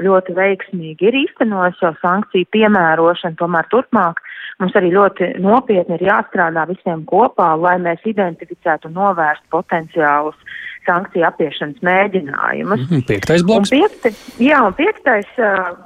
ļoti 0.02 0.34
veiksmīgi 0.34 1.06
ir 1.06 1.18
īstenojis 1.20 1.78
jau 1.84 1.94
sankciju 2.02 2.48
piemērošanu, 2.56 3.38
tomēr 3.38 3.70
turpmāk 3.70 4.22
mums 4.62 4.76
arī 4.80 4.92
ļoti 4.94 5.32
nopietni 5.44 5.98
ir 5.98 6.06
jāstrādā 6.10 6.66
visiem 6.70 7.04
kopā, 7.10 7.54
lai 7.60 7.76
mēs 7.84 8.06
identificētu 8.08 8.90
un 8.90 8.98
novērstu 9.00 9.52
potenciālus 9.54 10.38
sankciju 10.86 11.26
apiešanas 11.26 11.82
mēģinājumus. 11.82 12.84
Mm 12.84 12.90
-hmm, 12.92 13.06
piektais 13.08 13.44
bloks. 13.44 13.72
Un 13.72 13.80
piekti, 13.80 14.12
jā, 14.46 14.60
un 14.68 14.74
piektais 14.78 15.30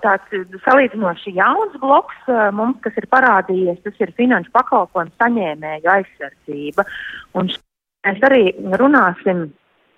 tāds 0.03 0.59
salīdzinoši 0.65 1.35
jauns 1.35 1.77
bloks 1.79 2.33
mums, 2.53 2.77
kas 2.83 2.97
ir 2.97 3.07
parādījies, 3.15 3.83
tas 3.83 3.93
ir 3.99 4.13
finanšu 4.17 4.51
pakalpojumu 4.51 5.11
saņēmēju 5.21 5.93
aizsardzība. 5.95 6.83
Un 7.33 7.47
mēs 8.07 8.19
arī 8.27 8.43
runāsim 8.81 9.47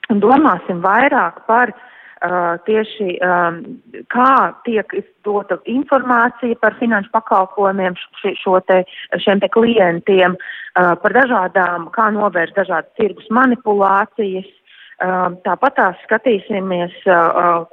un 0.10 0.20
domāsim 0.22 0.82
vairāk 0.86 1.46
par 1.48 1.70
uh, 1.70 1.82
tieši 2.22 3.18
um, 3.26 3.56
kā 4.14 4.54
tiek 4.66 4.94
dota 5.26 5.58
informācija 5.66 6.56
par 6.62 6.76
finanšu 6.78 7.10
pakalpojumiem 7.16 7.96
š, 7.98 8.36
šo 8.44 8.60
te, 8.68 8.84
šiem 9.18 9.42
te 9.42 9.50
klientiem, 9.50 10.38
uh, 10.38 10.94
par 11.02 11.18
dažādām, 11.18 11.90
kā 11.96 12.12
novērst 12.14 12.56
dažādas 12.56 12.94
tirgus 13.00 13.26
manipulācijas, 13.34 14.50
tāpat 15.46 15.76
tās 15.78 16.02
skatīsimies, 16.06 16.94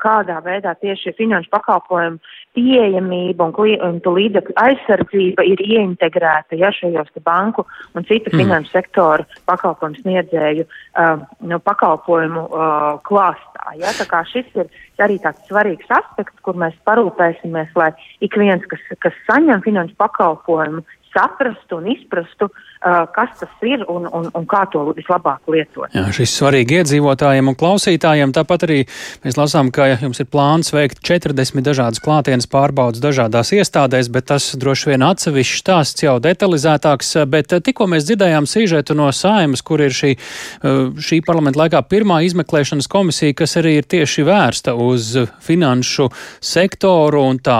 kādā 0.00 0.38
veidā 0.44 0.73
tieši 0.80 1.12
finanšu 1.18 1.50
pakalpojumu 1.52 2.20
pieejamība 2.56 3.49
un 3.49 3.54
klientu 3.54 4.14
līdzekļu 4.16 4.56
aizsardzība 4.62 5.44
ir 5.47 5.62
ieintegrēta 5.62 6.58
ja, 6.58 6.70
šajos 6.75 7.12
banku 7.26 7.66
un 7.94 8.06
citu 8.08 8.32
mm. 8.32 8.40
finanšu 8.42 8.73
sektoru 8.73 9.26
pakalpojumu 9.49 10.02
sniedzēju 10.02 10.64
uh, 10.64 11.23
no 11.50 11.61
pakalpojumu 11.62 12.47
uh, 12.49 12.88
klāstā. 13.06 13.76
Ja. 13.78 13.92
Šis 14.32 14.49
ir 14.56 14.70
arī 15.02 15.18
tāds 15.23 15.44
svarīgs 15.50 15.90
aspekts, 15.92 16.40
kur 16.42 16.56
mēs 16.58 16.76
parūpēsimies, 16.88 17.70
lai 17.78 17.92
ik 18.25 18.37
viens, 18.40 18.64
kas, 18.70 18.82
kas 19.04 19.16
saņem 19.28 19.62
finanšu 19.66 19.94
pakalpojumu, 20.00 20.82
saprastu 21.18 21.80
un 21.82 21.90
izprastu, 21.90 22.46
uh, 22.46 23.04
kas 23.14 23.30
tas 23.40 23.50
ir 23.66 23.82
un, 23.90 24.06
un, 24.06 24.28
un 24.34 24.46
kā 24.46 24.62
to 24.70 24.84
vislabāk 24.94 25.50
lietot. 25.50 25.90
Jā, 25.94 26.06
šis 26.14 26.37
svarīgi 26.38 26.78
iedzīvotājiem 26.78 27.50
un 27.50 27.56
klausītājiem. 27.58 28.32
Tāpat 28.37 28.66
arī 28.68 28.78
mēs 29.25 29.38
lasām, 29.38 29.72
ka 29.75 29.88
jums 29.96 30.22
ir 30.22 30.28
plāns 30.30 30.70
veikt 30.75 31.02
40 31.02 31.64
dažādas 31.66 32.02
klātienes 32.04 32.46
pārbaudas 32.50 33.02
dažādās 33.02 33.50
iestādēs, 33.56 34.10
bet 34.14 34.28
tas 34.30 34.52
droši 34.58 34.92
vien 34.92 35.06
atsevišķs 35.08 35.62
stāsts 35.64 36.06
jau 36.06 36.18
detalizētāks. 36.22 37.16
Bet 37.30 37.56
tikko 37.66 37.88
mēs 37.90 38.06
dzirdējām 38.06 38.46
sīžetu 38.46 38.94
no 38.98 39.10
saimas, 39.14 39.64
kur 39.66 39.82
ir 39.82 39.94
šī, 39.94 40.14
šī 40.62 41.20
parlamenta 41.26 41.64
laikā 41.64 41.82
pirmā 41.90 42.20
izmeklēšanas 42.28 42.90
komisija, 42.90 43.37
kas 43.42 43.58
arī 43.58 43.78
ir 43.80 43.90
tieši 43.90 44.26
vērsta 44.28 44.76
uz 44.78 45.10
finanšu 45.42 46.10
sektoru 46.38 47.25
un 47.26 47.42
tā 47.42 47.58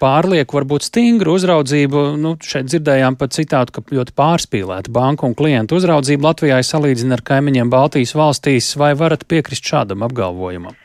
pārlieku 0.00 0.60
varbūt 0.60 0.90
stingru 0.90 1.38
uzraudzību. 1.38 2.04
Nu, 2.20 2.36
šeit 2.44 2.68
dzirdējām 2.68 2.97
pat 3.20 3.36
citātu, 3.36 3.76
ka 3.78 3.96
ļoti 3.98 4.14
pārspīlēta 4.18 4.92
banku 4.94 5.28
un 5.28 5.36
klientu 5.38 5.78
uzraudzība 5.78 6.30
Latvijā 6.30 6.58
ir 6.60 6.68
salīdzina 6.68 7.18
ar 7.18 7.24
kaimiņiem 7.30 7.70
Baltijas 7.72 8.16
valstīs. 8.18 8.74
Vai 8.80 8.94
varat 8.98 9.26
piekrist 9.28 9.66
šādam 9.68 10.06
apgalvojumam? 10.08 10.76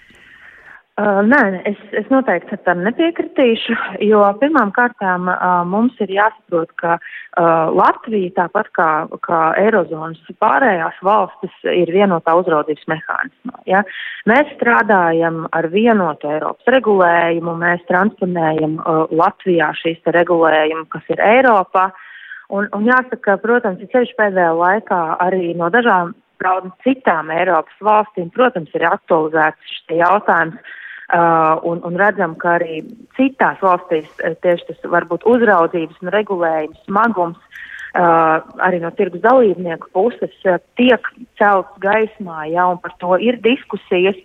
Uh, 0.94 1.24
nē, 1.26 1.40
es, 1.66 1.80
es 1.98 2.10
noteikti 2.14 2.54
tam 2.68 2.84
nepiekritīšu, 2.86 3.74
jo 4.06 4.20
pirmām 4.38 4.70
kārtām 4.76 5.26
uh, 5.26 5.64
mums 5.66 5.98
ir 6.06 6.12
jāsaprot, 6.14 6.70
ka 6.78 7.00
uh, 7.00 7.72
Latvija, 7.74 8.30
tāpat 8.36 8.70
kā, 8.78 8.90
kā 9.26 9.40
Eirozonas 9.58 10.22
pārējās 10.38 11.00
valstis, 11.02 11.56
ir 11.66 11.90
vienotā 11.96 12.36
uzraudzības 12.38 12.86
mehānismā. 12.94 13.58
Ja? 13.66 13.82
Mēs 14.30 14.54
strādājam 14.54 15.48
ar 15.50 15.72
vienotu 15.74 16.30
Eiropas 16.30 16.70
regulējumu, 16.78 17.58
mēs 17.66 17.82
transponējam 17.90 18.78
uh, 18.84 19.08
Latvijā 19.10 19.72
šīs 19.82 20.14
regulējumu, 20.14 20.86
kas 20.94 21.10
ir 21.10 21.26
Eiropā. 21.26 21.88
Un, 22.54 22.70
un 22.70 22.86
jāsaka, 22.86 23.40
protams, 23.42 23.82
ir 23.82 23.90
ceļš 23.96 24.14
pēdējā 24.22 24.54
laikā 24.62 25.02
arī 25.26 25.56
no 25.58 25.74
dažām 25.74 26.14
citām 26.86 27.32
Eiropas 27.32 27.84
valstīm, 27.84 28.32
protams, 28.36 28.72
ir 28.76 28.88
aktualizēts 28.90 29.76
šis 29.76 30.00
jautājums 30.04 30.74
Uh, 31.14 31.60
un, 31.62 31.82
un 31.84 31.98
redzam, 32.00 32.32
ka 32.40 32.56
arī 32.56 32.80
citās 33.18 33.60
valstīs 33.62 34.08
uh, 34.24 34.32
tieši 34.42 34.70
tas 34.70 34.86
varbūt 34.88 35.26
uzraudzības 35.30 36.00
un 36.02 36.10
regulējums 36.16 36.80
smagums 36.88 37.38
uh, 37.38 38.40
arī 38.64 38.80
no 38.82 38.90
tirgus 38.96 39.22
dalībnieku 39.22 39.92
puses 39.94 40.34
uh, 40.48 40.58
tiek 40.80 41.06
celts 41.38 41.76
gaismā, 41.84 42.48
ja, 42.50 42.70
un 42.72 42.80
par 42.82 42.96
to 43.04 43.20
ir 43.20 43.38
diskusijas. 43.44 44.18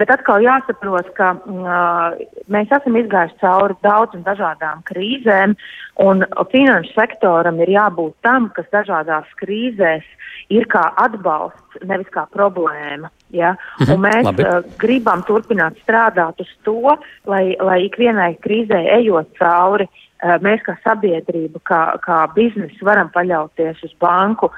Bet 0.00 0.08
atkal 0.14 0.40
jāsaprot, 0.40 1.10
ka 1.12 1.34
uh, 1.36 2.20
mēs 2.48 2.70
esam 2.72 2.96
izgājuši 2.96 3.36
cauri 3.42 3.76
daudzām 3.84 4.22
dažādām 4.24 4.80
krīzēm, 4.88 5.52
un 6.00 6.24
finanšu 6.54 6.94
sektoram 6.94 7.60
ir 7.60 7.74
jābūt 7.74 8.14
tam, 8.24 8.48
kas 8.56 8.70
dažādās 8.72 9.28
krīzēs 9.42 10.06
ir 10.48 10.64
kā 10.72 10.86
atbalsts, 11.04 11.82
nevis 11.84 12.08
kā 12.14 12.24
problēma. 12.32 13.12
Ja? 13.36 13.52
Mhm, 13.82 13.92
un 13.92 14.04
mēs 14.06 14.24
labi. 14.30 14.46
uh, 14.48 14.64
gribam 14.80 15.20
turpināt 15.28 15.76
strādāt 15.84 16.40
uz 16.40 16.50
to, 16.64 16.96
lai, 17.28 17.58
lai 17.60 17.82
ikvienai 17.90 18.32
krīzē 18.40 18.80
ejot 18.96 19.36
cauri, 19.36 19.84
uh, 19.84 20.38
mēs 20.40 20.64
kā 20.64 20.78
sabiedrība, 20.80 21.60
kā, 21.60 21.82
kā 22.00 22.24
biznesa 22.34 22.88
varam 22.88 23.12
paļauties 23.12 23.84
uz 23.84 23.92
banku 24.00 24.48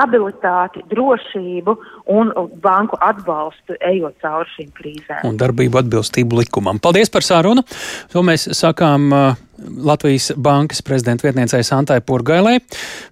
stabilitāti, 0.00 0.82
drošību 0.88 1.76
un 2.16 2.32
banku 2.62 2.96
atbalstu, 3.04 3.76
ejot 3.84 4.16
cauri 4.24 4.48
šīm 4.56 4.72
krīzēm. 4.72 5.28
Un 5.28 5.36
darbību 5.40 5.82
atbilstību 5.82 6.40
likumam. 6.40 6.80
Paldies 6.80 7.12
par 7.12 7.26
sarunu! 7.26 7.66
To 8.14 8.24
mēs 8.24 8.48
sakām. 8.56 9.12
Uh, 9.12 9.46
Latvijas 9.68 10.32
bankas 10.36 10.82
prezidenta 10.82 11.26
vietniecei 11.26 11.64
Santai 11.64 12.00
Purgailē, 12.00 12.58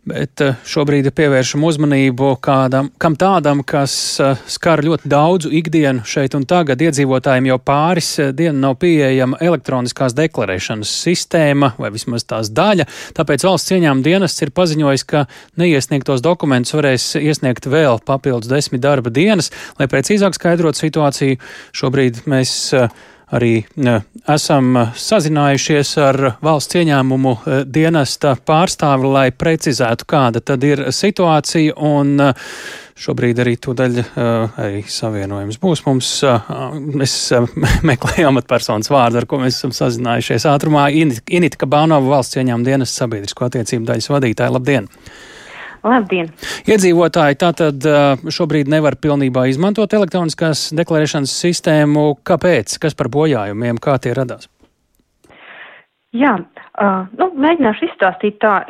bet 0.09 0.40
eh, 0.40 0.55
šobrīd 0.64 1.11
pievēršam 1.17 1.64
uzmanību 1.69 2.31
kādam, 2.45 2.90
kam 3.00 3.17
tādam, 3.19 3.62
kas 3.67 3.95
eh, 4.23 4.38
skar 4.49 4.83
ļoti 4.85 5.11
daudzu 5.11 5.52
ikdienu 5.61 6.07
šeit 6.09 6.37
un 6.38 6.47
tagad. 6.49 6.81
Iedzīvotājiem 6.85 7.50
jau 7.50 7.59
pāris 7.61 8.11
eh, 8.23 8.33
dienu 8.37 8.59
nav 8.62 8.78
pieejama 8.83 9.40
elektroniskās 9.45 10.17
deklarēšanas 10.19 10.95
sistēma 11.05 11.75
vai 11.78 11.93
vismaz 11.95 12.25
tās 12.28 12.52
daļa, 12.55 12.88
tāpēc 13.19 13.45
valsts 13.49 13.73
cieņām 13.73 14.02
dienests 14.07 14.47
ir 14.47 14.55
paziņojis, 14.57 15.07
ka 15.09 15.26
neiesniegtos 15.61 16.25
dokumentus 16.25 16.76
varēs 16.78 17.11
iesniegt 17.21 17.69
vēl 17.69 18.00
papildus 18.09 18.50
desmit 18.50 18.85
darba 18.85 19.12
dienas, 19.12 19.52
lai 19.78 19.90
precīzāk 19.90 20.38
skaidrotu 20.38 20.87
situāciju. 20.87 21.38
Šobrīd 21.76 22.25
mēs 22.31 22.57
arī 23.35 23.52
esam 24.28 24.76
sazinājušies 24.97 25.94
ar 26.02 26.20
valsts 26.44 26.78
ieņēmumu 26.80 27.32
e, 27.38 27.61
dienesta 27.68 28.35
pārstāvi, 28.49 29.12
lai 29.12 29.28
precizētu, 29.32 30.08
kāda 30.08 30.42
tad 30.44 30.64
ir 30.64 30.88
situācija. 30.94 31.76
Un, 31.76 32.14
e, 32.28 32.35
Šobrīd 32.99 33.38
arī 33.38 33.52
tūdaļ 33.62 33.99
arī 34.18 34.80
savienojums 34.90 35.61
būs. 35.62 35.85
Mums, 35.87 36.08
mēs 36.99 37.12
meklējām 37.92 38.32
amatpersonas 38.32 38.90
vārdu, 38.90 39.20
ar 39.20 39.26
ko 39.30 39.38
mēs 39.38 39.61
esam 39.61 39.70
sazinājušies 39.76 40.49
ātrumā. 40.50 40.88
Inita 40.90 41.61
Kabānova 41.62 42.16
valsts 42.16 42.40
ieņēmuma 42.40 42.66
dienas 42.66 42.96
sabiedrisko 42.98 43.46
attiecību 43.46 43.87
daļas 43.92 44.11
vadītāja. 44.16 44.57
Labdien! 44.57 44.90
Labdien! 45.87 46.31
Iedzīvotāji 46.69 47.38
tātad 47.41 47.88
šobrīd 48.35 48.71
nevar 48.73 48.99
pilnībā 49.01 49.47
izmantot 49.53 49.95
elektroniskās 49.95 50.69
deklarēšanas 50.77 51.35
sistēmu. 51.47 52.11
Kāpēc? 52.27 52.79
Kas 52.83 52.99
par 52.99 53.12
bojājumiem? 53.14 53.81
Kā 53.83 53.99
tie 54.03 54.14
radās? 54.19 54.51
Jā, 56.17 56.31
uh, 56.41 57.03
nu, 57.21 57.27
mēģināšu 57.37 57.85
izstāstīt 57.85 58.38
tā 58.41 58.62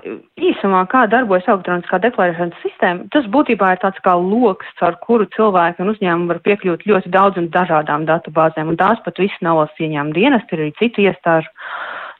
īsumā, 0.43 0.81
kā 0.91 1.05
darbojas 1.07 1.47
elektroniskā 1.47 2.01
deklarēšanas 2.03 2.65
sistēma. 2.65 3.07
Tas 3.15 3.29
būtībā 3.31 3.69
ir 3.77 3.83
tāds 3.85 4.03
kā 4.03 4.17
loks, 4.19 4.73
ar 4.83 4.97
kuru 5.05 5.29
cilvēki 5.37 5.85
un 5.85 5.93
uzņēmumi 5.93 6.33
var 6.33 6.41
piekļūt 6.49 6.83
ļoti 6.91 7.13
daudz 7.15 7.39
un 7.39 7.47
dažādām 7.55 8.09
datubāzēm, 8.11 8.73
un 8.75 8.81
tās 8.81 8.99
pat 9.05 9.23
viss 9.23 9.39
nav 9.47 9.61
valsts 9.61 9.85
ieņēmuma 9.87 10.19
dienesti, 10.19 10.57
ir 10.57 10.65
arī 10.65 10.75
citi 10.81 11.07
iestāžu. 11.07 11.55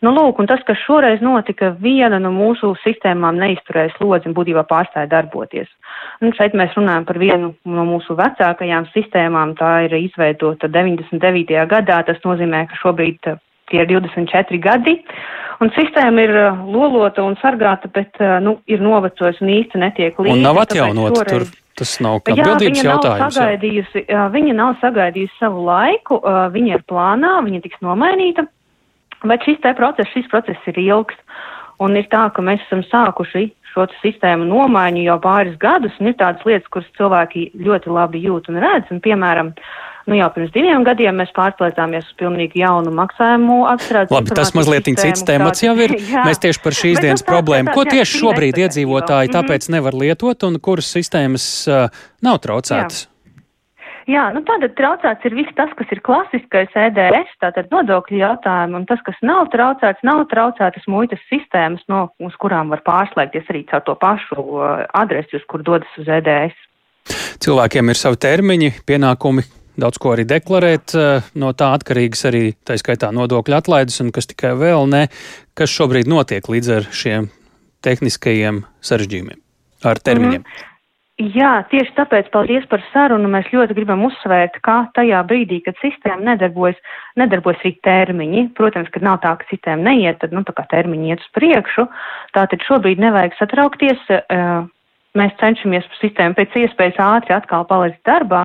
Nu, 0.05 0.13
lūk, 0.15 0.39
un 0.39 0.47
tas, 0.47 0.61
kas 0.67 0.79
šoreiz 0.85 1.23
notika, 1.25 1.73
viena 1.83 2.21
no 2.23 2.31
mūsu 2.31 2.71
sistēmām 2.85 3.39
neizturēja 3.41 3.97
slodzi 3.97 4.31
un 4.31 4.37
būtībā 4.37 4.63
pārstāja 4.71 5.11
darboties. 5.11 5.71
Un 6.23 6.35
šeit 6.39 6.55
mēs 6.59 6.77
runājam 6.79 7.07
par 7.09 7.19
vienu 7.19 7.51
no 7.67 7.87
mūsu 7.89 8.15
vecākajām 8.19 8.87
sistēmām. 8.93 9.57
Tā 9.59 9.73
ir 9.89 9.97
izveidota 9.99 10.71
99. 10.71 11.65
gadā. 11.71 11.99
Tas 12.07 12.23
nozīmē, 12.23 12.69
ka 12.71 12.79
šobrīd 12.79 13.31
uh, 13.33 13.41
tie 13.73 13.83
ir 13.83 13.91
24 13.91 14.61
gadi. 14.63 14.95
Un 15.59 15.73
sistēma 15.75 16.27
ir 16.29 16.35
uh, 16.45 16.61
lolota 16.71 17.25
un 17.27 17.35
sargāta, 17.43 17.91
bet 17.91 18.23
uh, 18.23 18.37
nu, 18.45 18.61
ir 18.71 18.85
novecojusi 18.85 19.43
un 19.43 19.51
īsti 19.57 19.83
netiek 19.83 20.21
līdzi. 20.21 20.37
Un 20.37 20.47
nav 20.47 20.63
atjaunota 20.63 21.25
tur. 21.27 21.49
Tas 21.79 21.97
nav 22.03 22.21
kā 22.27 22.35
bildības 22.35 22.83
jautājums. 22.83 23.37
Sagaidījusi, 23.37 24.01
viņa 24.35 24.55
nav 24.59 24.73
sagaidījusi 24.81 25.37
savu 25.39 25.63
laiku, 25.69 26.19
viņa 26.51 26.73
ir 26.75 26.83
plānā, 26.91 27.37
viņa 27.47 27.61
tiks 27.63 27.79
nomainīta. 27.87 28.49
Bet 29.27 29.47
šis 29.47 29.63
process, 29.77 30.11
šis 30.15 30.29
process 30.31 30.71
ir 30.71 30.79
ilgs. 30.85 31.19
Un 31.79 31.95
ir 31.95 32.09
tā, 32.11 32.25
ka 32.35 32.43
mēs 32.43 32.63
esam 32.67 32.83
sākuši 32.83 33.45
šo 33.71 33.85
sistēmu 34.03 34.49
nomaiņu 34.49 35.05
jau 35.07 35.19
pāris 35.23 35.59
gadus, 35.63 35.95
un 36.01 36.11
ir 36.11 36.17
tādas 36.19 36.43
lietas, 36.49 36.67
kuras 36.73 36.89
cilvēki 36.99 37.51
ļoti 37.63 37.93
labi 37.95 38.23
jūt 38.25 38.49
un 38.51 38.59
redz. 38.65 38.89
Un, 38.91 38.99
piemēram, 39.05 39.53
nu 40.11 40.19
jau 40.19 40.29
pirms 40.35 40.51
diviem 40.55 40.87
gadiem 40.87 41.21
mēs 41.21 41.31
pārslēdzāmies 41.37 42.09
uz 42.09 42.17
pilnīgi 42.19 42.65
jaunu 42.65 42.91
maksājumu 42.99 43.61
apstrādes. 43.71 44.15
Labi, 44.15 44.35
tas 44.35 44.51
mazliet 44.57 44.91
cits 44.99 45.23
temats 45.29 45.63
jau 45.63 45.77
ir. 45.79 45.95
Jā. 46.15 46.25
Mēs 46.27 46.43
tieši 46.43 46.65
par 46.65 46.79
šīs 46.81 47.03
dienas 47.05 47.23
problēmu. 47.27 47.75
Ko 47.77 47.87
tieši 47.87 48.25
šobrīd 48.25 48.59
iedzīvotāji 48.65 49.35
tāpēc 49.37 49.71
nevar 49.75 49.99
lietot 49.99 50.49
un 50.49 50.59
kuras 50.65 50.91
sistēmas 50.97 51.47
uh, 51.71 52.03
nav 52.27 52.43
traucētas? 52.43 53.05
Jā. 53.07 53.15
Jā, 54.09 54.23
nu 54.33 54.41
tātad 54.49 54.73
traucēts 54.79 55.27
ir 55.29 55.35
viss 55.37 55.53
tas, 55.57 55.73
kas 55.77 55.91
ir 55.93 56.01
klasiskais 56.01 56.73
EDS, 56.81 57.35
tātad 57.43 57.69
nodokļu 57.69 58.23
jautājumi, 58.23 58.79
un 58.79 58.87
tas, 58.89 59.03
kas 59.05 59.19
nav 59.21 59.51
traucēts, 59.53 60.01
nav 60.07 60.23
traucētas 60.31 60.87
muitas 60.89 61.21
sistēmas, 61.29 61.83
no, 61.93 62.07
uz 62.25 62.39
kurām 62.41 62.73
var 62.73 62.81
pārslēgties 62.87 63.51
arī 63.53 63.67
caur 63.69 63.85
to 63.85 63.95
pašu 64.01 64.41
uh, 64.41 64.87
adresi, 64.97 65.37
uz 65.37 65.45
kur 65.51 65.61
dodas 65.67 66.01
uz 66.01 66.09
EDS. 66.09 66.57
Cilvēkiem 67.45 67.93
ir 67.93 68.01
savi 68.01 68.21
termiņi, 68.25 68.71
pienākumi, 68.89 69.45
daudz 69.77 70.01
ko 70.01 70.15
arī 70.17 70.25
deklarēt, 70.33 70.97
uh, 70.97 71.29
no 71.37 71.53
tā 71.53 71.75
atkarīgas 71.77 72.25
arī 72.33 72.43
tā 72.65 72.79
skaitā 72.81 73.13
nodokļu 73.13 73.59
atlaides 73.61 74.01
un 74.07 74.09
kas 74.17 74.33
tikai 74.33 74.55
vēl 74.57 74.89
ne, 74.89 75.05
kas 75.53 75.77
šobrīd 75.77 76.09
notiek 76.09 76.49
līdz 76.49 76.73
ar 76.79 76.89
šiem 76.97 77.29
tehniskajiem 77.85 78.65
sarežģījumiem 78.81 79.45
ar 79.85 80.01
termiņiem. 80.01 80.41
Mm 80.41 80.49
-hmm. 80.49 80.75
Jā, 81.19 81.65
tieši 81.67 81.97
tāpēc 81.97 82.29
paldies 82.31 82.67
par 82.71 82.79
sarunu. 82.93 83.27
Mēs 83.33 83.49
ļoti 83.51 83.75
gribam 83.75 84.05
uzsvērt, 84.07 84.61
ka 84.63 84.85
tajā 84.95 85.25
brīdī, 85.27 85.57
kad 85.65 85.75
sistēma 85.83 86.23
nedarbojas, 86.29 86.79
nedarbojas 87.19 87.65
arī 87.65 87.73
termiņi. 87.83 88.45
Protams, 88.55 88.93
kad 88.95 89.03
nav 89.03 89.19
tā, 89.25 89.33
ka 89.41 89.49
sistēma 89.51 89.83
neiet, 89.89 90.21
tad, 90.23 90.37
nu, 90.37 90.45
tā 90.47 90.55
kā 90.55 90.63
termiņi 90.71 91.11
iet 91.11 91.25
uz 91.25 91.33
priekšu. 91.35 91.89
Tātad 92.39 92.63
šobrīd 92.69 93.03
nevajag 93.03 93.35
satraukties. 93.35 94.07
Mēs 95.19 95.35
cenšamies 95.43 95.91
sistēmu 95.99 96.39
pēc 96.39 96.55
iespējas 96.63 97.03
ātri 97.03 97.35
atkal 97.35 97.67
palaist 97.67 97.99
darbā, 98.07 98.45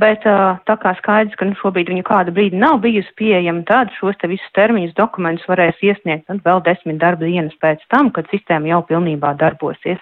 bet 0.00 0.24
tā 0.24 0.80
kā 0.80 0.96
skaidrs, 1.02 1.36
ka 1.36 1.52
nu, 1.52 1.60
šobrīd 1.60 1.92
viņa 1.92 2.08
kādu 2.08 2.32
brīdi 2.32 2.56
nav 2.56 2.80
bijusi 2.80 3.12
pieejama, 3.20 3.66
tad 3.68 3.92
šos 4.00 4.16
te 4.22 4.32
visus 4.32 4.56
termiņus 4.56 4.96
dokumentus 4.96 5.44
varēs 5.52 5.84
iesniegt 5.84 6.32
vēl 6.48 6.64
desmit 6.64 6.96
darba 7.02 7.28
dienas 7.28 7.60
pēc 7.60 7.84
tam, 7.92 8.08
kad 8.08 8.32
sistēma 8.32 8.72
jau 8.72 8.84
pilnībā 8.88 9.36
darbosies. 9.36 10.00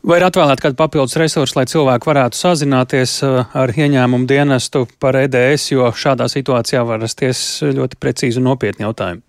Vai 0.00 0.16
ir 0.16 0.24
atvēlēta 0.24 0.64
kāda 0.64 0.78
papildus 0.78 1.18
resursa, 1.20 1.58
lai 1.58 1.66
cilvēki 1.68 2.08
varētu 2.08 2.38
sazināties 2.38 3.18
ar 3.26 3.72
ieņēmumu 3.76 4.28
dienestu 4.30 4.86
par 5.02 5.18
EDS, 5.20 5.70
jo 5.74 5.90
šādā 5.92 6.30
situācijā 6.32 6.86
var 6.88 7.02
rasties 7.04 7.42
ļoti 7.76 8.00
precīzi 8.00 8.40
un 8.40 8.48
nopietni 8.48 8.88
jautājumi? 8.88 9.20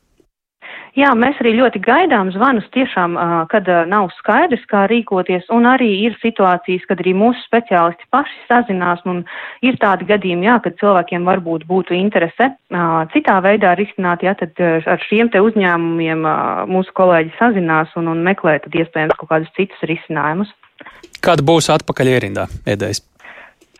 Jā, 0.99 1.13
mēs 1.15 1.38
arī 1.39 1.54
ļoti 1.56 1.80
gaidām 1.86 2.34
zvanus 2.36 2.65
tiešām, 2.75 3.15
kad 3.51 3.67
nav 3.88 4.10
skaidrs, 4.17 4.63
kā 4.67 4.84
rīkoties, 4.91 5.45
un 5.56 5.67
arī 5.69 5.88
ir 6.08 6.17
situācijas, 6.19 6.84
kad 6.89 6.99
arī 6.99 7.13
mūsu 7.15 7.39
speciālisti 7.45 8.10
paši 8.12 8.36
sazinās, 8.49 9.04
un 9.08 9.21
ir 9.63 9.80
tādi 9.80 10.10
gadījumi, 10.10 10.49
jā, 10.49 10.58
kad 10.65 10.75
cilvēkiem 10.82 11.27
varbūt 11.30 11.63
būtu 11.69 11.95
interese 11.95 12.51
citā 13.15 13.38
veidā 13.45 13.75
risināt, 13.80 14.25
jā, 14.27 14.36
tad 14.39 14.60
ar 14.60 15.06
šiem 15.08 15.32
te 15.32 15.39
uzņēmumiem 15.43 16.27
mūsu 16.71 16.95
kolēģi 16.99 17.38
sazinās 17.39 17.95
un, 17.95 18.12
un 18.12 18.25
meklē 18.27 18.58
tad 18.65 18.75
iespējams 18.75 19.15
kaut 19.21 19.32
kādus 19.32 19.56
citus 19.56 19.88
risinājumus. 19.88 20.51
Kāda 21.23 21.45
būs 21.45 21.69
atpakaļ 21.71 22.15
ierindā, 22.17 22.49
ēdējs? 22.67 23.06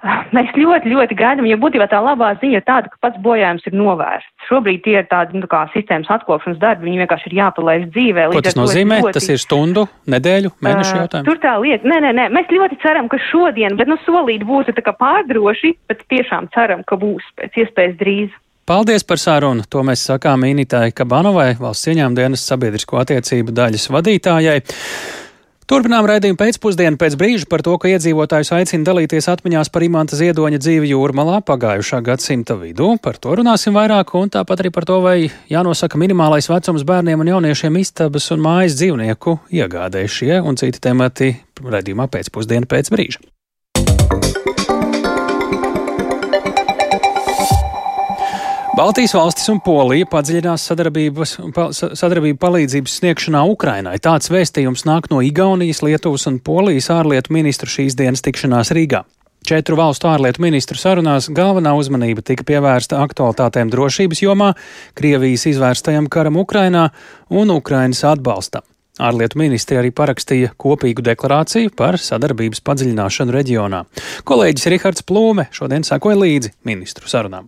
Mēs 0.36 0.52
ļoti, 0.58 0.92
ļoti 0.92 1.18
gaidām, 1.18 1.48
jo 1.50 1.58
būtībā 1.62 1.88
tā 1.92 2.02
labā 2.04 2.32
ziņa 2.42 2.60
ir 2.60 2.66
tāda, 2.68 2.92
ka 2.92 3.00
pats 3.06 3.22
bojājums 3.22 3.66
ir 3.70 3.76
novērsts. 3.78 4.48
Šobrīd 4.48 4.84
tie 4.86 4.98
ir 5.02 5.08
tādi 5.12 5.40
nu, 5.40 5.50
kā 5.52 5.64
sistēmas 5.76 6.10
atkopšanas 6.18 6.60
darbi, 6.62 6.90
viņi 6.90 7.04
vienkārši 7.04 7.30
ir 7.30 7.38
jāpalaiž 7.40 7.88
dzīvē. 7.94 8.28
Ko 8.34 8.44
tas 8.46 8.58
nozīmē? 8.58 9.02
Ļoti... 9.06 9.16
Tas 9.20 9.30
ir 9.34 9.42
stundu, 9.42 9.86
nedēļu, 10.12 10.54
mēnešu 10.66 10.96
jautājums? 10.98 11.26
Uh, 11.26 11.30
tur 11.30 11.42
tā 11.44 11.56
lieta, 11.62 11.88
nē, 11.88 12.00
nē, 12.08 12.14
nē, 12.18 12.30
mēs 12.34 12.54
ļoti 12.54 12.80
ceram, 12.84 13.10
ka 13.12 13.22
šodien, 13.30 13.78
bet 13.80 13.92
nu 13.92 14.00
solīt 14.08 14.46
būtu 14.48 14.76
tā 14.78 14.86
kā 14.86 14.96
pārdroši, 14.98 15.76
bet 15.92 16.06
tiešām 16.12 16.50
ceram, 16.56 16.86
ka 16.88 16.98
būs 17.02 17.28
pēc 17.38 17.62
iespējas 17.66 18.00
drīz. 18.02 18.40
Paldies 18.72 19.04
par 19.04 19.20
sarunu. 19.20 19.66
To 19.74 19.82
mēs 19.84 20.04
sakām 20.08 20.46
Initai 20.48 20.92
Kabanovai, 20.96 21.56
valsts 21.60 21.90
ieņēmuma 21.92 22.18
dienas 22.18 22.46
sabiedrisko 22.46 23.02
attiecību 23.02 23.54
daļas 23.58 23.90
vadītājai. 23.92 24.62
Turpinām 25.72 26.04
raidījumu 26.04 26.36
pēcpusdienu 26.36 27.00
pēc 27.00 27.14
brīža 27.16 27.46
par 27.48 27.62
to, 27.64 27.78
ka 27.80 27.88
iedzīvotājus 27.94 28.50
aicina 28.58 28.84
dalīties 28.90 29.30
atmiņās 29.32 29.72
par 29.72 29.86
imanta 29.86 30.20
ziedoņa 30.20 30.60
dzīvi 30.60 30.90
jūrmalā 30.92 31.38
pagājušā 31.48 32.02
gadsimta 32.04 32.58
vidū. 32.60 32.90
Par 33.00 33.16
to 33.16 33.38
runāsim 33.40 33.80
vairāk, 33.80 34.12
un 34.20 34.36
tāpat 34.36 34.66
arī 34.66 34.76
par 34.76 34.84
to, 34.90 35.00
vai 35.00 35.32
jānosaka 35.48 35.96
minimālais 35.96 36.52
vecums 36.52 36.84
bērniem 36.92 37.24
un 37.24 37.32
jauniešiem 37.38 37.80
istabas 37.80 38.28
un 38.36 38.44
mājas 38.44 38.76
dzīvnieku 38.82 39.40
iegādē 39.48 40.04
šie 40.12 40.42
un 40.44 40.60
citi 40.60 40.84
temati 40.84 41.38
raidījumā 41.64 42.12
pēcpusdienu 42.12 42.68
pēc 42.68 42.92
brīža. 42.92 43.31
Baltijas 48.82 49.12
valstis 49.14 49.46
un 49.52 49.60
Polija 49.62 50.08
padziļinās 50.10 50.64
sadarbību 50.66 52.32
palīdzības 52.42 52.96
sniegšanā 52.98 53.44
Ukrainai. 53.52 54.00
Tāds 54.02 54.32
vēstījums 54.34 54.88
nāk 54.90 55.12
no 55.12 55.20
Igaunijas, 55.22 55.84
Lietuvas 55.86 56.26
un 56.32 56.40
Polijas 56.42 56.88
ārlietu 56.90 57.30
ministru 57.36 57.70
šīs 57.70 57.94
dienas 58.00 58.26
tikšanās 58.26 58.74
Rīgā. 58.74 59.04
Četru 59.46 59.78
valstu 59.78 60.10
ārlietu 60.10 60.42
ministru 60.42 60.82
sarunās 60.82 61.30
galvenā 61.30 61.76
uzmanība 61.78 62.26
tika 62.26 62.48
pievērsta 62.50 63.04
aktualitātēm 63.06 63.70
drošības 63.70 64.24
jomā, 64.26 64.50
Krievijas 64.98 65.46
izvērstajam 65.54 66.10
karam 66.10 66.42
Ukrainā 66.42 66.88
un 67.30 67.54
Ukrainas 67.54 68.02
atbalstam. 68.16 68.66
Ārlietu 68.98 69.38
ministri 69.46 69.78
arī 69.78 69.94
parakstīja 69.94 70.56
kopīgu 70.58 71.06
deklarāciju 71.06 71.78
par 71.78 72.02
sadarbības 72.02 72.66
padziļināšanu 72.66 73.38
reģionā. 73.38 73.86
Kolēģis 74.26 74.72
Rihards 74.74 75.06
Plūme 75.06 75.52
šodien 75.54 75.86
sekoja 75.86 76.18
līdzi 76.26 76.58
ministru 76.66 77.06
sarunām. 77.06 77.46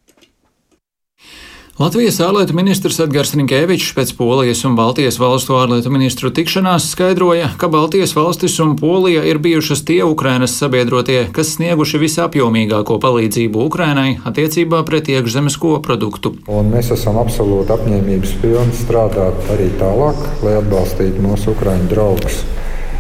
Latvijas 1.74 2.20
ārlietu 2.22 2.54
ministrs 2.54 3.00
Edgars 3.02 3.32
Rinkēvičs 3.34 3.96
pēc 3.98 4.12
Polijas 4.14 4.60
un 4.68 4.76
Baltijas 4.78 5.16
valstu 5.18 5.56
ārlietu 5.58 5.90
ministru 5.90 6.30
tikšanās 6.30 6.92
skaidroja, 6.92 7.48
ka 7.58 7.66
Baltijas 7.74 8.12
valstis 8.14 8.60
un 8.62 8.76
Polija 8.78 9.24
ir 9.26 9.40
bijušas 9.42 9.82
tie 9.88 10.04
Ukrainas 10.06 10.54
sabiedrotie, 10.62 11.24
kas 11.34 11.56
snieguši 11.56 11.98
visapjomīgāko 12.04 13.00
palīdzību 13.02 13.66
Ukrainai 13.66 14.20
attiecībā 14.22 14.84
pret 14.86 15.10
iekšzemes 15.16 15.58
koproduktu. 15.64 16.36
Un 16.46 16.70
mēs 16.76 16.92
esam 16.94 17.18
absolūti 17.24 17.74
apņēmības 17.74 18.36
pilni 18.44 18.78
strādāt 18.84 19.50
arī 19.58 19.72
tālāk, 19.82 20.22
lai 20.46 20.54
atbalstītu 20.60 21.26
mūsu 21.26 21.56
Ukraiņu 21.56 21.90
draugus. 21.90 22.38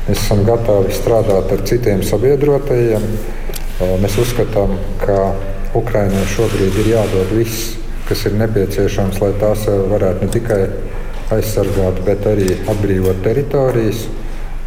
Mēs 0.08 0.18
esam 0.18 0.42
gatavi 0.50 0.98
strādāt 0.98 1.54
ar 1.54 1.64
citiem 1.70 2.02
sabiedrotajiem. 2.10 3.06
Mēs 4.02 4.18
uzskatām, 4.26 4.76
ka 5.06 5.22
Ukraiņai 5.78 6.28
šobrīd 6.34 6.84
ir 6.88 6.94
jādod 6.96 7.38
viss 7.38 7.83
kas 8.08 8.26
ir 8.28 8.36
nepieciešams, 8.40 9.22
lai 9.24 9.32
tās 9.40 9.68
eh, 9.70 9.80
varētu 9.92 10.26
ne 10.26 10.34
tikai 10.34 10.60
aizsargāt, 11.34 12.04
bet 12.06 12.28
arī 12.30 12.52
atbrīvot 12.70 13.24
teritorijas 13.26 14.06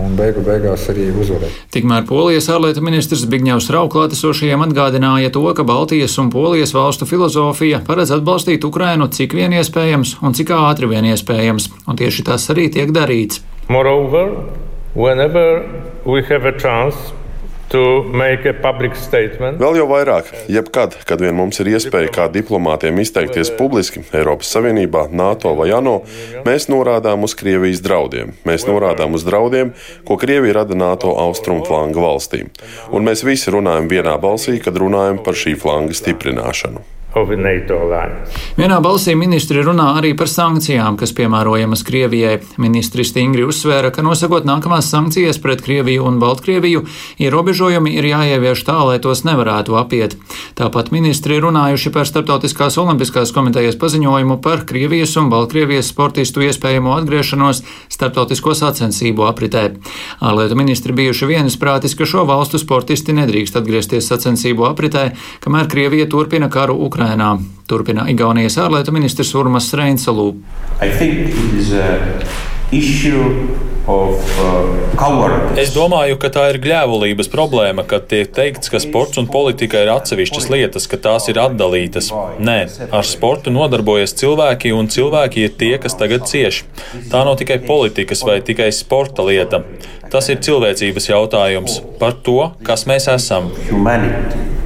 un 0.03 0.13
beigu 0.17 0.43
beigās 0.45 0.85
arī 0.93 1.07
uzvarēt. 1.17 1.53
Tikmēr 1.73 2.05
Polijas 2.09 2.51
ārlietu 2.53 2.83
ministrs 2.85 3.25
Bigņevs 3.33 3.71
Rauklātesošajiem 3.73 4.67
atgādināja 4.67 5.33
to, 5.33 5.45
ka 5.57 5.65
Baltijas 5.65 6.19
un 6.21 6.29
Polijas 6.33 6.75
valstu 6.77 7.09
filozofija 7.09 7.81
paredz 7.87 8.13
atbalstīt 8.17 8.67
Ukrainu 8.69 9.09
cik 9.09 9.37
vien 9.39 9.57
iespējams 9.57 10.19
un 10.21 10.37
cik 10.37 10.53
ātri 10.57 10.91
vien 10.93 11.09
iespējams, 11.13 11.71
un 11.89 12.01
tieši 12.01 12.27
tas 12.29 12.45
arī 12.53 12.69
tiek 12.73 12.93
darīts. 12.93 13.41
Moreover, 13.73 14.37
whenever 14.95 15.65
we 16.05 16.23
have 16.29 16.45
a 16.45 16.53
chance 16.53 17.15
Vēl 19.59 19.79
jau 19.81 19.87
vairāk, 19.91 20.31
jebkad, 20.53 20.95
kad 21.09 21.23
vien 21.23 21.35
mums 21.37 21.59
ir 21.63 21.73
iespēja 21.75 22.13
kā 22.15 22.27
diplomātiem 22.33 23.01
izteikties 23.03 23.51
publiski 23.59 24.05
Eiropas 24.15 24.53
Savienībā, 24.55 25.07
NATO 25.11 25.55
vai 25.59 25.73
ANO, 25.75 25.99
mēs 26.47 26.71
norādām 26.73 27.27
uz 27.27 27.35
Krievijas 27.39 27.83
draudiem. 27.85 28.37
Mēs 28.47 28.69
norādām 28.71 29.19
uz 29.19 29.27
draudiem, 29.27 29.75
ko 30.07 30.19
Krievija 30.21 30.61
rada 30.63 30.79
NATO 30.79 31.17
austrumu 31.27 31.67
flanga 31.67 32.03
valstīm. 32.07 32.53
Un 32.95 33.07
mēs 33.09 33.27
visi 33.27 33.51
runājam 33.55 33.91
vienā 33.91 34.15
balsī, 34.23 34.61
kad 34.63 34.79
runājam 34.79 35.23
par 35.27 35.35
šī 35.39 35.59
flanga 35.59 35.97
stiprināšanu. 35.97 36.96
Vienā 38.57 38.77
balsī 38.85 39.15
ministri 39.17 39.63
runā 39.65 39.87
arī 39.97 40.11
par 40.17 40.29
sankcijām, 40.29 40.99
kas 41.01 41.15
piemērojamas 41.17 41.83
Krievijai. 41.89 42.35
Ministri 42.61 43.07
stingri 43.09 43.47
uzsvēra, 43.49 43.89
ka 43.95 44.05
nosakot 44.05 44.45
nākamās 44.49 44.91
sankcijas 44.93 45.41
pret 45.41 45.63
Krieviju 45.65 46.05
un 46.05 46.19
Baltkrieviju, 46.21 46.83
ierobežojumi 47.25 47.95
ir 47.97 48.09
jāievieš 48.11 48.65
tā, 48.69 48.77
lai 48.85 48.99
tos 49.01 49.25
nevarētu 49.25 49.79
apiet. 49.81 50.19
Tāpat 50.61 50.93
ministri 50.93 51.41
runājuši 51.41 51.93
par 51.95 52.09
Startautiskās 52.09 52.77
olimpiskās 52.83 53.33
komitejas 53.33 53.81
paziņojumu 53.81 54.39
par 54.45 54.67
Krievijas 54.69 55.17
un 55.17 55.33
Baltkrievijas 55.33 55.89
sportistu 55.93 56.45
iespējamo 56.45 56.93
atgriešanos 56.99 57.63
starptautisko 57.97 58.53
sacensību 58.61 59.25
apritē. 59.31 59.65
Ārlietu 60.21 60.61
ministri 60.61 60.93
bijuši 60.97 61.33
vienisprātis, 61.33 61.97
ka 61.97 62.05
šo 62.09 62.29
valstu 62.29 62.61
sportisti 62.61 63.17
nedrīkst 63.17 63.57
atgriezties 63.57 64.13
sacensību 64.13 64.69
apritē, 64.69 65.09
kamēr 65.45 65.73
Krievija 65.73 66.11
turpina 66.13 66.53
karu 66.53 66.77
Ukrainā. 66.85 67.06
Ukrainā. 67.07 67.39
Turpina 67.67 68.07
Igaunijas 68.11 68.59
ārlietu 68.63 68.93
ministrs 68.95 69.35
Urmas 69.35 69.73
Reinsalū. 69.75 70.35
Uh, 73.87 74.11
es 75.59 75.71
domāju, 75.75 76.17
ka 76.19 76.31
tā 76.35 76.49
ir 76.51 76.59
gļēvulības 76.63 77.29
problēma, 77.31 77.85
kad 77.87 78.09
tiek 78.11 78.33
teikts, 78.35 78.71
ka 78.71 78.81
sports 78.83 79.19
un 79.23 79.29
politika 79.31 79.83
ir 79.83 79.93
atsevišķas 79.93 80.49
lietas, 80.51 80.89
ka 80.91 80.99
tās 80.99 81.29
ir 81.31 81.39
atdalītas. 81.39 82.11
Nē, 82.43 82.59
ar 82.91 83.07
sportu 83.07 83.55
nodarbojas 83.55 84.15
cilvēki, 84.19 84.75
un 84.75 84.91
cilvēki 84.91 85.47
ir 85.47 85.55
tie, 85.59 85.77
kas 85.83 85.95
tagad 85.99 86.27
cieš. 86.27 86.65
Tā 87.13 87.23
nav 87.27 87.39
tikai 87.39 87.61
politikas 87.67 88.27
vai 88.27 88.41
tikai 88.47 88.73
sporta 88.75 89.27
lieta. 89.27 89.63
Tas 90.11 90.31
ir 90.35 90.43
cilvēcības 90.43 91.11
jautājums 91.13 91.81
par 92.03 92.19
to, 92.27 92.41
kas 92.67 92.87
mēs 92.91 93.11
esam. 93.15 93.51
Humanity. 93.71 94.66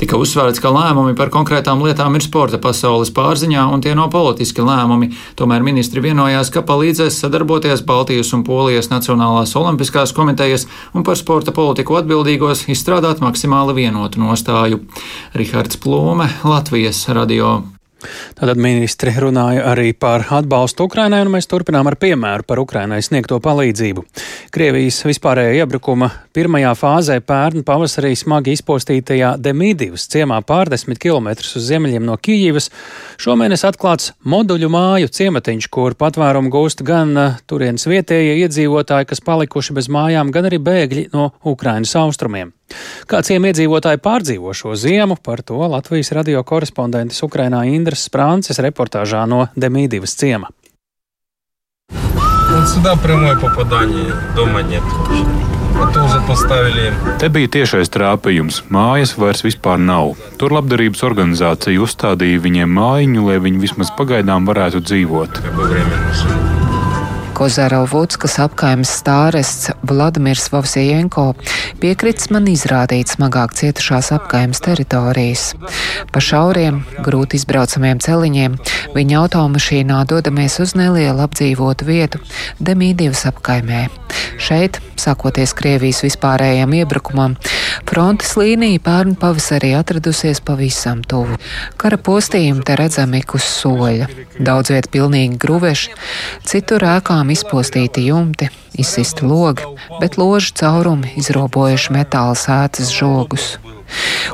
Tika 0.00 0.16
uzsvērts, 0.16 0.60
ka 0.62 0.70
lēmumi 0.72 1.12
par 1.16 1.28
konkrētām 1.32 1.82
lietām 1.84 2.14
ir 2.16 2.24
sporta 2.24 2.60
pasaules 2.62 3.12
pārziņā 3.12 3.66
un 3.74 3.82
tie 3.84 3.92
nav 3.96 4.08
politiski 4.14 4.64
lēmumi. 4.64 5.10
Tomēr 5.36 5.64
ministri 5.66 6.00
vienojās, 6.04 6.52
ka 6.54 6.64
palīdzēs 6.66 7.20
sadarboties 7.20 7.84
Baltijas 7.86 8.32
un 8.36 8.44
Polijas 8.46 8.88
Nacionālās 8.92 9.52
olimpiskās 9.60 10.14
komitejas 10.16 10.64
un 10.94 11.04
par 11.04 11.20
sporta 11.20 11.52
politiku 11.56 11.98
atbildīgos 12.00 12.68
izstrādāt 12.72 13.20
maksimāli 13.24 13.76
vienotu 13.82 14.22
nostāju. 14.24 14.80
Rihards 15.36 15.80
Plūme, 15.80 16.30
Latvijas 16.48 17.04
radio. 17.12 17.79
Tātad 18.38 18.60
ministri 18.60 19.12
runāja 19.20 19.66
arī 19.72 19.92
par 19.92 20.24
atbalstu 20.32 20.86
Ukrainai, 20.88 21.22
un 21.24 21.32
mēs 21.34 21.48
turpinām 21.50 21.88
ar 21.90 21.96
piemēru 22.00 22.46
par 22.48 22.60
Ukrainai 22.62 23.00
sniegto 23.04 23.40
palīdzību. 23.44 24.04
Krievijas 24.54 25.02
vispārējā 25.08 25.62
iebrukuma 25.62 26.10
pirmajā 26.36 26.72
fāzē 26.78 27.18
pērn 27.26 27.64
pavasarī 27.66 28.12
smagi 28.18 28.54
izpostītajā 28.56 29.34
Demīdivas 29.42 30.06
ciemā 30.12 30.40
pārdesmit 30.46 31.00
km 31.02 31.32
uz 31.40 31.66
ziemeļiem 31.68 32.06
no 32.06 32.16
Kijivas 32.20 32.70
šomēnes 33.20 33.66
atklāts 33.68 34.14
moduļu 34.24 34.70
māju 34.72 35.10
ciematiņš, 35.20 35.68
kur 35.72 35.98
patvērumu 35.98 36.52
gūst 36.52 36.84
gan 36.86 37.16
eh, 37.16 37.42
turienes 37.50 37.86
vietējie 37.90 38.38
iedzīvotāji, 38.44 39.10
kas 39.12 39.24
palikuši 39.26 39.76
bez 39.76 39.90
mājām, 39.92 40.32
gan 40.34 40.48
arī 40.50 40.62
bēgļi 40.70 41.10
no 41.14 41.30
Ukrainas 41.44 41.96
austrumiem. 42.00 42.54
Kā 43.09 43.21
ciem 43.25 43.47
iedzīvotāji 43.49 44.01
pārdzīvo 44.03 44.53
šo 44.57 44.75
ziemu, 44.79 45.17
par 45.21 45.43
to 45.45 45.61
Latvijas 45.69 46.11
radio 46.17 46.43
korespondentes 46.43 47.21
Ukrainā 47.25 47.65
Indras 47.69 48.07
Sprānces 48.09 48.61
reportāžā 48.63 49.25
no 49.29 49.47
Demīdivas 49.55 50.17
ciema. 50.17 50.49
Вот 52.55 52.69
сюда 52.69 52.95
прямое 52.95 53.35
попадание, 53.35 54.13
дома 54.35 54.61
нет 54.61 54.81
вообще. 54.81 55.55
Te 57.19 57.27
bija 57.27 57.49
tiešais 57.51 57.91
trāpījums. 57.91 58.61
Mājas 58.71 59.15
vairs 59.19 59.43
vispār 59.43 59.81
nav. 59.81 60.13
Tur 60.39 60.55
labdarības 60.55 61.03
organizācija 61.03 61.81
uzstādīja 61.83 62.43
viņiem 62.45 62.71
mājiņu, 62.79 63.25
lai 63.27 63.41
viņi 63.43 63.63
vismaz 63.65 63.91
pagaidām 63.97 64.47
varētu 64.47 64.83
dzīvot. 64.87 66.58
Kozarovūtskas 67.40 68.34
apkaimes 68.44 68.90
stārests 68.98 69.70
Vladimirs 69.88 70.50
Vovsijenko 70.52 71.30
piekritis 71.80 72.28
man 72.34 72.44
izrādīt 72.52 73.14
smagāk 73.14 73.54
cietušās 73.56 74.10
apkaimes 74.18 74.60
teritorijas. 74.60 75.46
Pa 76.12 76.20
šauriem, 76.20 76.82
grūti 77.00 77.40
izbraucamiem 77.40 78.02
celiņiem 78.04 78.58
viņa 78.92 79.22
automašīnā 79.22 80.02
dodamies 80.12 80.58
uz 80.60 80.76
nelielu 80.76 81.24
apdzīvotu 81.24 81.88
vietu 81.88 82.20
Demīdivas 82.60 83.24
apkaimē. 83.32 83.86
Šeit, 84.40 84.76
sākoties 85.00 85.52
Krievijas 85.56 86.02
vispārējiem 86.04 86.72
iebrukumam, 86.80 87.36
frontes 87.88 88.34
līnija 88.40 88.80
pērn 88.84 89.16
pavasarī 89.20 89.72
atradusies 89.78 90.42
pavisam 90.44 91.00
tuvu. 91.08 91.38
Kara 91.80 91.96
postījumi 92.00 92.64
te 92.66 92.76
redzami 92.80 93.22
uz 93.34 93.46
soļa. 93.46 94.08
Daudz 94.40 94.72
viet 94.72 94.90
pilnīgi 94.92 95.38
gruveši, 95.40 95.96
citur 96.48 96.84
ēkām 96.88 97.29
izpostīti 97.32 98.06
jumti, 98.08 98.50
izsisti 98.78 99.26
logi, 99.26 99.66
bet 100.00 100.18
ložu 100.20 100.54
caurumi 100.60 101.14
izrobojuši 101.20 101.96
metāla 101.96 102.36
sētas 102.38 102.92
žogus. 102.94 103.56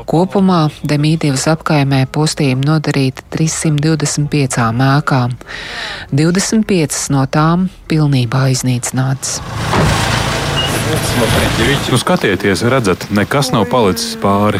Kopumā 0.07 0.67
Demīdijas 0.85 1.47
apkaimē 1.49 2.03
postījumi 2.13 2.67
nodarīti 2.67 3.25
325 3.33 4.59
ēkām, 4.91 5.33
25 6.13 7.01
no 7.15 7.25
tām 7.33 7.67
pilnībā 7.89 8.47
iznīcinātas. 8.53 9.39
Nu, 11.91 11.97
skatieties, 11.97 12.61
redzat, 12.61 13.07
nekas 13.09 13.49
nav 13.51 13.65
palicis 13.71 14.13
pāri. 14.21 14.59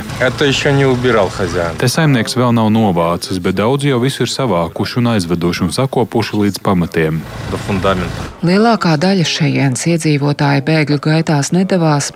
Te 1.80 1.88
saimnieks 1.92 2.36
vēl 2.36 2.52
nav 2.58 2.68
novācis, 2.74 3.40
bet 3.44 3.56
daudz 3.60 3.86
jau 3.88 4.00
visu 4.02 4.26
ir 4.26 4.32
savākuši 4.32 4.98
un 5.02 5.12
aizveduši 5.14 5.64
un 5.68 5.72
sakopuši 5.76 6.40
līdz 6.42 6.62
pamatiem. 6.66 7.22
Lielākā 8.48 8.96
daļa 9.00 9.28
šejienes 9.28 9.86
iedzīvotāji 9.94 10.66
bēgļu 10.68 11.00
gaitās 11.06 11.54
nedavās, 11.56 12.10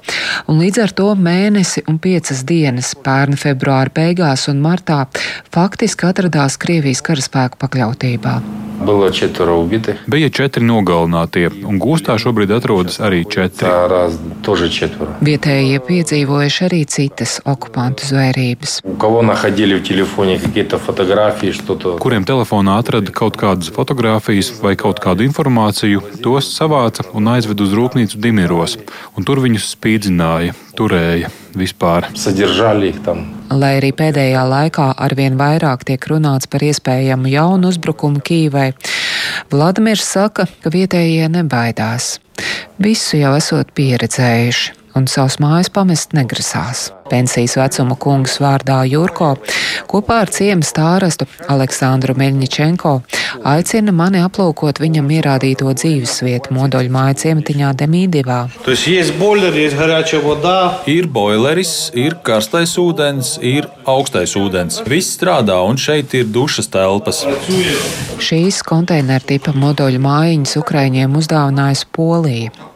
un 0.52 0.60
līdz 0.64 0.84
ar 0.88 0.96
to 0.98 1.12
mēnesi 1.16 1.86
un 1.88 2.02
piecas 2.02 2.44
dienas 2.48 2.92
pērn 3.06 3.40
februāra 3.40 3.94
beigās 3.96 4.50
un 4.52 4.60
martā 4.66 5.06
faktiski 5.54 6.10
atradās 6.10 6.60
Krievijas 6.60 7.04
karaspēku 7.06 7.62
pakļautībā. 7.62 8.42
Bija 10.10 10.30
četri 10.34 10.66
nogalinātie, 10.66 11.46
un 11.70 11.78
gūstā 11.82 12.16
šobrīd 12.22 12.50
atrodas 12.56 12.98
arī 13.04 13.22
četri. 13.30 13.70
Vietējie 15.22 15.80
piedzīvojuši 15.86 16.64
arī 16.68 16.82
citas 16.90 17.38
okupantu 17.46 18.08
zvērības. 18.10 18.78
Kuriem 22.02 22.28
telefonā 22.28 22.78
atrada 22.82 23.14
kaut 23.16 23.38
kādas 23.42 23.72
fotogrāfijas 23.76 24.54
vai 24.64 24.76
kaut 24.80 25.02
kādu 25.04 25.26
informāciju, 25.28 26.04
tos 26.26 26.50
savāca 26.56 27.06
un 27.14 27.30
aizveda 27.36 27.66
uz 27.68 27.76
rūpnīcu 27.78 28.22
Dimiros, 28.22 28.78
un 29.18 29.28
tur 29.28 29.44
viņus 29.44 29.72
spīdzināja, 29.76 30.58
turēja 30.78 31.32
vispār. 31.58 32.08
Lai 33.52 33.72
arī 33.82 33.92
pēdējā 33.92 34.44
laikā 34.48 34.88
arvien 35.06 35.36
vairāk 35.40 35.84
tiek 35.88 36.06
runāts 36.08 36.48
par 36.48 36.64
iespējamu 36.64 37.32
jaunu 37.32 37.72
uzbrukumu 37.74 38.24
Kīvai, 38.24 38.70
Vladimirs 39.50 40.06
saka, 40.06 40.46
ka 40.62 40.74
vietējie 40.74 41.30
nebaidās. 41.32 42.20
Visu 42.82 43.20
jau 43.22 43.34
esot 43.38 43.74
pieredzējuši 43.78 44.78
un 44.98 45.08
savus 45.08 45.38
mājas 45.42 45.70
pamest 45.74 46.16
negrasās. 46.16 46.90
Pensijas 47.12 47.58
vecuma 47.60 47.96
kungs 48.00 48.38
vārdā 48.44 48.82
Jurko 48.90 49.34
kopā 49.92 50.22
ar 50.26 50.32
ciemu 50.32 50.66
stārastu 50.68 51.28
Aleksandru 51.52 52.16
Meļņičenko 52.20 52.96
aicina 53.48 53.94
mani 53.96 54.22
aplūkot 54.22 54.80
viņam 54.82 55.10
ierādīto 55.18 55.72
dzīvesvietu 55.74 56.54
modoļu 56.56 56.92
māju 56.94 57.18
ciematiņā 57.24 57.72
Demīdivā. 57.82 58.40
Ir 60.92 61.08
boileris, 61.18 61.74
ir 61.98 62.18
karstais 62.26 62.76
ūdens, 62.82 63.36
ir 63.42 63.70
augstais 63.90 64.36
ūdens. 64.40 64.82
Viss 64.88 65.18
strādā, 65.18 65.58
un 65.68 65.80
šeit 65.82 66.14
ir 66.18 66.30
dušas 66.32 66.72
telpas. 66.72 67.24
Šīs 68.22 68.62
konteineru 68.68 69.26
tipa 69.34 69.56
modoļu 69.58 70.02
mājiņas 70.04 70.58
Ukraiņiem 70.62 71.18
uzdāvinājusi 71.22 71.90
Polija. 71.96 72.70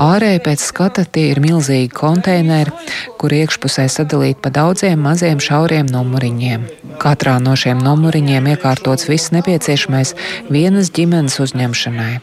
Ārēji 0.00 0.40
pēc 0.46 0.62
skata 0.64 1.04
tie 1.04 1.28
ir 1.32 1.40
milzīgi 1.42 1.90
konteineri, 1.94 2.72
kur 3.20 3.34
iekšpusē 3.34 3.86
sadalīti 3.92 4.40
pa 4.42 4.50
daudziem 4.54 5.02
maziem 5.04 5.40
šauriem 5.42 5.90
numuriņiem. 5.92 6.64
Katrā 7.02 7.36
no 7.42 7.54
šiem 7.58 7.80
numuriņiem 7.82 8.48
iekārtots 8.54 9.08
viss 9.10 9.32
nepieciešamais 9.34 10.11
vienas 10.52 10.90
ģimenes 10.94 11.38
uzņemšanai. 11.42 12.20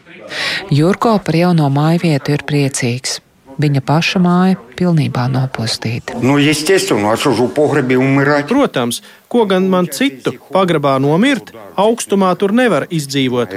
Jurko 0.75 1.17
par 1.25 1.35
jauno 1.35 1.69
māju 1.73 2.05
vietu 2.05 2.35
ir 2.35 2.45
priecīgs. 2.47 3.19
Viņa 3.59 3.81
paša 3.83 4.21
māja 4.23 4.55
pilnībā 4.79 5.25
nopostīta. 5.33 6.15
Nu, 6.23 6.37
Protams, 8.47 9.01
ko 9.29 9.45
gan 9.45 9.69
man 9.69 9.87
citu 9.93 10.33
pagrabā 10.53 10.95
nomirt, 11.01 11.53
augstumā 11.77 12.33
tur 12.41 12.53
nevar 12.55 12.87
izdzīvot. 12.89 13.53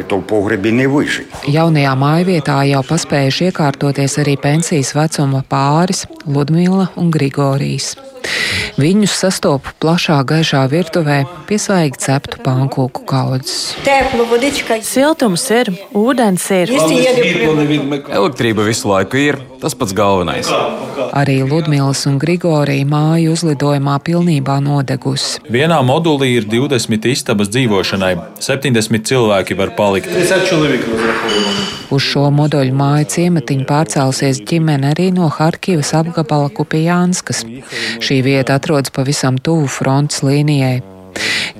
Jaunajā 1.56 1.94
mājvietā 2.04 2.58
jau 2.68 2.84
paspējuši 2.92 3.50
iekārtoties 3.50 4.18
arī 4.22 4.36
pensijas 4.40 4.92
vecuma 4.96 5.42
pāris 5.48 6.04
Ludmila 6.28 6.90
un 7.00 7.10
Grigorijs. 7.14 7.94
Viņus 8.80 9.14
sastopu 9.24 9.72
plašā 9.82 10.16
gaišā 10.28 10.62
virtuvē 10.70 11.18
pie 11.48 11.58
svaigi 11.60 12.00
ceptu 12.04 12.40
pankūku 12.44 13.04
kaudzes. 13.08 13.74
Siltums 14.86 15.44
ir, 15.52 15.72
ūdens 15.98 16.46
ir. 16.54 16.72
Elektrība 16.72 18.64
visu 18.68 18.88
laiku 18.88 19.20
ir 19.20 19.40
tas 19.62 19.76
pats 19.78 19.94
galvenais. 19.96 20.48
Arī 21.12 21.40
Ludmīlas 21.46 22.06
un 22.10 22.18
Grigorija 22.22 22.86
māja 22.88 23.34
uzlidojumā 23.34 23.98
pilnībā 24.06 24.58
nodegusi. 24.64 25.42
Vienā 25.62 25.76
modulī 25.86 26.32
ir 26.40 26.46
20 26.50 27.04
istabas 27.06 27.46
dzīvošanai, 27.54 28.16
70 28.42 29.04
cilvēki 29.06 29.54
var 29.54 29.70
palikt. 29.78 30.10
Uz 31.94 32.02
šo 32.02 32.24
moduļu 32.34 32.74
māju 32.74 33.06
ciematiņu 33.12 33.66
pārcēlusies 33.68 34.40
ģimene 34.48 34.90
arī 34.90 35.12
no 35.14 35.28
Harkivas 35.30 35.92
apgabala 35.94 36.50
Kupijānskas. 36.56 37.44
Šī 38.02 38.16
vieta 38.26 38.56
atrodas 38.58 38.90
pavisam 38.90 39.38
tuvu 39.38 39.70
frontes 39.70 40.24
līnijai. 40.26 40.80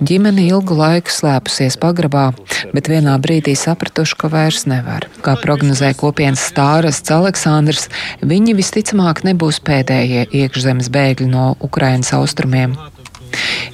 Ģimene 0.02 0.48
ilgu 0.48 0.74
laiku 0.74 1.12
slēpusies 1.14 1.76
pagrabā, 1.78 2.32
bet 2.74 2.90
vienā 2.90 3.14
brīdī 3.22 3.54
sapratuši, 3.54 4.16
ka 4.18 4.32
vairs 4.32 4.64
nevar. 4.66 5.06
Kā 5.22 5.36
prognozē 5.38 5.92
kopienas 5.94 6.42
stārasts 6.50 7.14
Aleksandrs, 7.14 7.86
viņi 8.18 8.56
visticamāk 8.58 9.22
nebūs 9.28 9.62
pēdējie 9.62 10.26
iekšzemes 10.42 10.90
bēgļi 10.90 11.30
no 11.30 11.52
Ukrainas 11.62 12.10
austrumiem. 12.18 12.74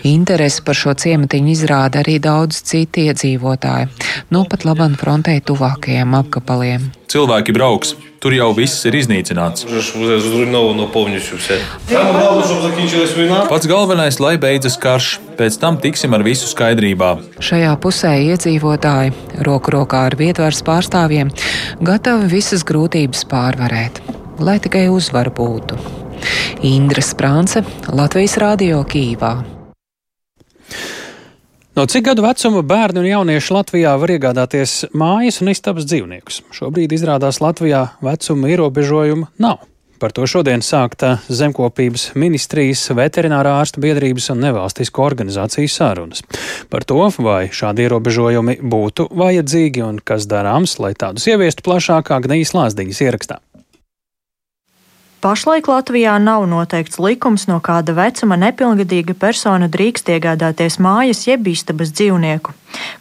Interesi 0.08 0.62
par 0.64 0.78
šo 0.78 0.94
ciematiņu 0.98 1.54
izrāda 1.54 2.02
arī 2.04 2.18
daudz 2.22 2.62
citu 2.68 3.06
iedzīvotāju, 3.08 3.88
no 4.34 4.44
pat 4.48 4.66
labam 4.68 4.94
frontē 4.98 5.38
tuvākajiem 5.44 6.14
apgabaliem. 6.18 6.90
Cilvēki 7.08 7.54
brauks, 7.56 7.94
tur 8.20 8.34
jau 8.36 8.50
viss 8.56 8.84
ir 8.88 8.96
iznīcināts. 8.98 9.64
Pats 13.48 13.68
galvenais, 13.70 14.18
lai 14.20 14.34
beidzas 14.42 14.76
karš, 14.82 15.08
pēc 15.38 15.56
tam 15.62 15.78
tiksim 15.80 16.16
ar 16.16 16.24
visu 16.26 16.50
skaidrībā. 16.50 17.14
Šajā 17.40 17.72
pusē 17.82 18.12
iedzīvotāji, 18.26 19.14
roku 19.48 19.72
rokā 19.78 20.04
ar 20.10 20.18
vietvaras 20.20 20.60
pārstāvjiem, 20.66 21.32
gatavi 21.80 22.28
visas 22.34 22.66
grūtības 22.68 23.24
pārvarēt, 23.30 24.02
lai 24.42 24.58
tikai 24.60 24.88
uzvar 24.92 25.32
būtu. 25.32 26.07
Indra 26.66 27.04
Sprānce, 27.04 27.62
Latvijas 27.92 28.36
Rādio 28.40 28.82
Kīvā. 28.88 29.32
No 31.78 31.84
cik 31.86 32.08
gadu 32.08 32.24
vecuma 32.24 32.64
bērni 32.66 33.04
un 33.04 33.06
jaunieši 33.06 33.54
Latvijā 33.54 33.92
var 34.02 34.10
iegādāties 34.10 34.72
mājas 34.98 35.38
un 35.44 35.52
istabas 35.52 35.86
dzīvniekus? 35.86 36.40
Šobrīd 36.50 36.90
izrādās 36.96 37.38
Latvijā 37.38 37.84
vecuma 38.02 38.50
ierobežojuma 38.50 39.28
nav. 39.38 39.60
Par 39.98 40.10
to 40.14 40.26
šodien 40.30 40.62
sākta 40.62 41.16
Zemkopības 41.26 42.12
ministrijas, 42.18 42.84
veterinārā 42.94 43.56
ārsta 43.58 43.82
biedrības 43.82 44.28
un 44.34 44.42
nevalstisko 44.42 45.02
organizāciju 45.06 45.70
sarunas. 45.70 46.22
Par 46.70 46.86
to, 46.86 47.00
vai 47.22 47.48
šādi 47.50 47.86
ierobežojumi 47.86 48.58
būtu 48.62 49.08
vajadzīgi 49.18 49.82
un 49.86 49.98
kas 49.98 50.26
darāms, 50.30 50.76
lai 50.82 50.96
tādus 50.98 51.26
ieviestu 51.30 51.66
plašākā 51.66 52.20
Gnijas 52.26 52.54
Lāsdiņas 52.54 53.02
ierakstā. 53.06 53.38
Pašlaik 55.18 55.66
Latvijā 55.66 56.12
nav 56.22 56.44
noteikts 56.46 57.00
likums, 57.02 57.48
no 57.50 57.56
kāda 57.58 57.90
vecuma 57.96 58.36
nepilngadīga 58.38 59.16
persona 59.18 59.66
drīkst 59.66 60.12
iegādāties 60.14 60.78
mājas 60.78 61.24
jeb 61.26 61.48
istabas 61.50 61.90
dzīvnieku. 61.90 62.54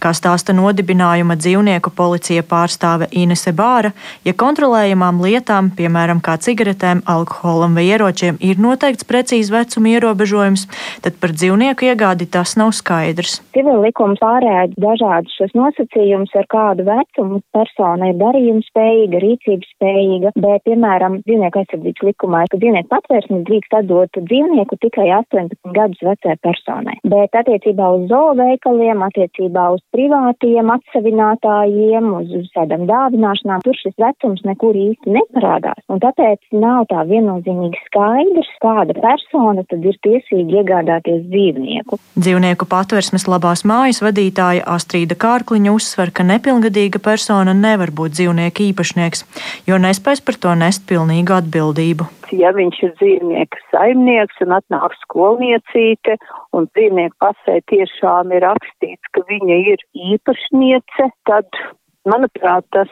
Kā 0.04 0.14
stāsta 0.14 0.54
nodibinājuma 0.56 1.38
dzīvnieku 1.40 1.92
policija 1.98 2.44
pārstāve 2.46 3.08
Inese 3.12 3.54
Bāra, 3.56 3.94
ja 4.28 4.34
kontrolējamām 4.38 5.22
lietām, 5.24 5.72
piemēram, 5.78 6.22
kā 6.24 6.38
cigaretēm, 6.42 7.02
alkoholam 7.10 7.78
vai 7.78 7.88
ieročiem, 7.90 8.38
ir 8.44 8.62
noteikts 8.62 9.08
precīzi 9.08 9.54
vecuma 9.54 9.94
ierobežojums, 9.96 10.68
tad 11.06 11.18
par 11.22 11.34
dzīvnieku 11.34 11.90
iegādi 11.90 12.30
tas 12.30 12.56
nav 12.60 12.74
skaidrs. 12.78 13.40
Civil 13.58 13.82
likums 13.86 14.22
pārēdz 14.22 14.78
dažādus 14.82 15.34
šos 15.40 15.56
nosacījumus, 15.58 16.36
ar 16.38 16.48
kādu 16.52 16.86
vecumu 16.88 17.42
persona 17.56 18.12
ir 18.12 18.20
darījuma 18.22 18.66
spējīga, 18.68 19.22
rīcības 19.24 19.74
spējīga, 19.76 20.34
bet, 20.38 20.66
piemēram, 20.68 21.20
dzīvnieku 21.26 21.64
aizsardzības 21.64 22.06
likumā, 22.12 22.44
ka 22.52 22.62
dzīvnieku 22.62 22.92
patvērsni 22.94 23.42
drīkst 23.48 23.78
atdot 23.82 24.22
dzīvnieku 24.30 24.78
tikai 24.86 25.10
18 25.18 25.74
gadus 25.78 26.04
vecai 26.06 26.38
personai. 26.46 26.98
Bet 27.08 27.36
attiecībā 27.38 27.90
uz 27.98 28.08
zooveikaliem, 28.12 29.02
attiecībā 29.08 29.57
uz 29.76 29.82
privātiem 29.96 30.72
atsevinātājiem, 30.74 32.10
uz, 32.20 32.34
uz 32.42 32.50
tādām 32.56 32.86
dāvināšanām, 32.90 33.64
tur 33.66 33.78
šis 33.78 33.96
vecums 34.02 34.44
nekur 34.48 34.78
īsti 34.78 35.14
neparādās. 35.16 35.84
Un 35.92 36.02
tāpēc 36.04 36.42
nav 36.56 36.88
tā 36.92 37.04
viennozīmīgi 37.10 37.82
skaidrs, 37.88 38.52
kāda 38.64 38.98
persona 38.98 39.66
tad 39.70 39.86
ir 39.86 39.98
tiesīga 40.06 40.62
iegādāties 40.62 41.26
dzīvnieku. 41.32 42.00
Dzīvnieku 42.18 42.70
patversmes 42.70 43.28
labās 43.30 43.66
mājas 43.68 44.02
vadītāja 44.06 44.66
Astrīda 44.78 45.18
Kārkliņa 45.20 45.74
uzsver, 45.76 46.14
ka 46.14 46.28
nepilngadīga 46.28 47.02
persona 47.04 47.56
nevar 47.58 47.94
būt 47.96 48.18
dzīvnieku 48.18 48.70
īpašnieks, 48.72 49.26
jo 49.70 49.82
nespēs 49.82 50.24
par 50.24 50.40
to 50.42 50.56
nest 50.60 50.88
pilnīgu 50.90 51.38
atbildību. 51.42 52.12
Ja 52.36 52.52
viņš 52.56 52.80
ir 52.84 52.94
dzīvnieka 53.00 53.60
saimnieks 53.72 54.42
un 54.44 54.56
atnāk 54.58 54.96
skolniecīte, 55.04 56.18
un 56.58 56.68
dzīvnieku 56.76 57.16
pasē 57.24 57.60
tiešām 57.72 58.34
ir 58.36 58.44
rakstīts, 58.44 59.12
ka 59.16 59.24
viņa 59.30 59.60
ir 59.74 59.84
īpašniece, 60.16 61.10
tad, 61.30 61.62
manuprāt, 62.10 62.68
tas 62.76 62.92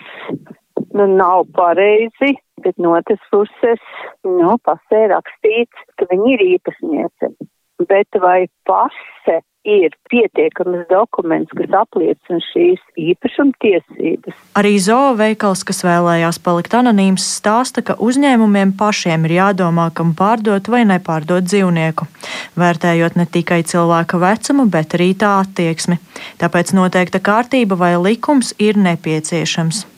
nu, 0.95 1.07
nav 1.07 1.45
pareizi, 1.57 2.35
bet 2.63 2.77
no 2.79 2.95
otras 2.95 3.21
puses, 3.33 3.83
nu, 4.23 4.55
pasē 4.63 5.05
rakstīts, 5.11 5.83
ka 5.99 6.07
viņa 6.11 6.31
ir 6.37 6.45
īpašniece. 6.55 7.33
Bet 7.89 8.21
vai 8.23 8.47
pase 8.67 9.41
ir 9.65 9.95
pietiekams 10.09 10.85
dokuments, 10.89 11.51
kas 11.57 11.73
apliecina 11.79 12.39
šīs 12.51 12.81
īpašumtiesības. 13.01 14.37
Arī 14.59 14.75
zooveikals, 14.81 15.65
kas 15.67 15.81
vēlējās 15.85 16.39
palikt 16.45 16.77
anonīms, 16.77 17.25
stāsta, 17.39 17.83
ka 17.85 17.97
uzņēmumiem 18.01 18.75
pašiem 18.79 19.25
ir 19.27 19.37
jādomā, 19.39 19.89
kam 19.97 20.13
pārdot 20.17 20.69
vai 20.71 20.83
nepārdot 20.87 21.47
dzīvnieku, 21.49 22.07
vērtējot 22.61 23.17
ne 23.19 23.25
tikai 23.25 23.63
cilvēka 23.65 24.21
vecumu, 24.21 24.69
bet 24.69 24.95
arī 24.99 25.11
tā 25.17 25.39
attieksmi. 25.41 25.99
Tāpēc 26.41 26.75
noteikta 26.77 27.23
kārtība 27.23 27.79
vai 27.79 27.95
likums 27.97 28.53
ir 28.61 28.77
nepieciešams. 28.77 29.94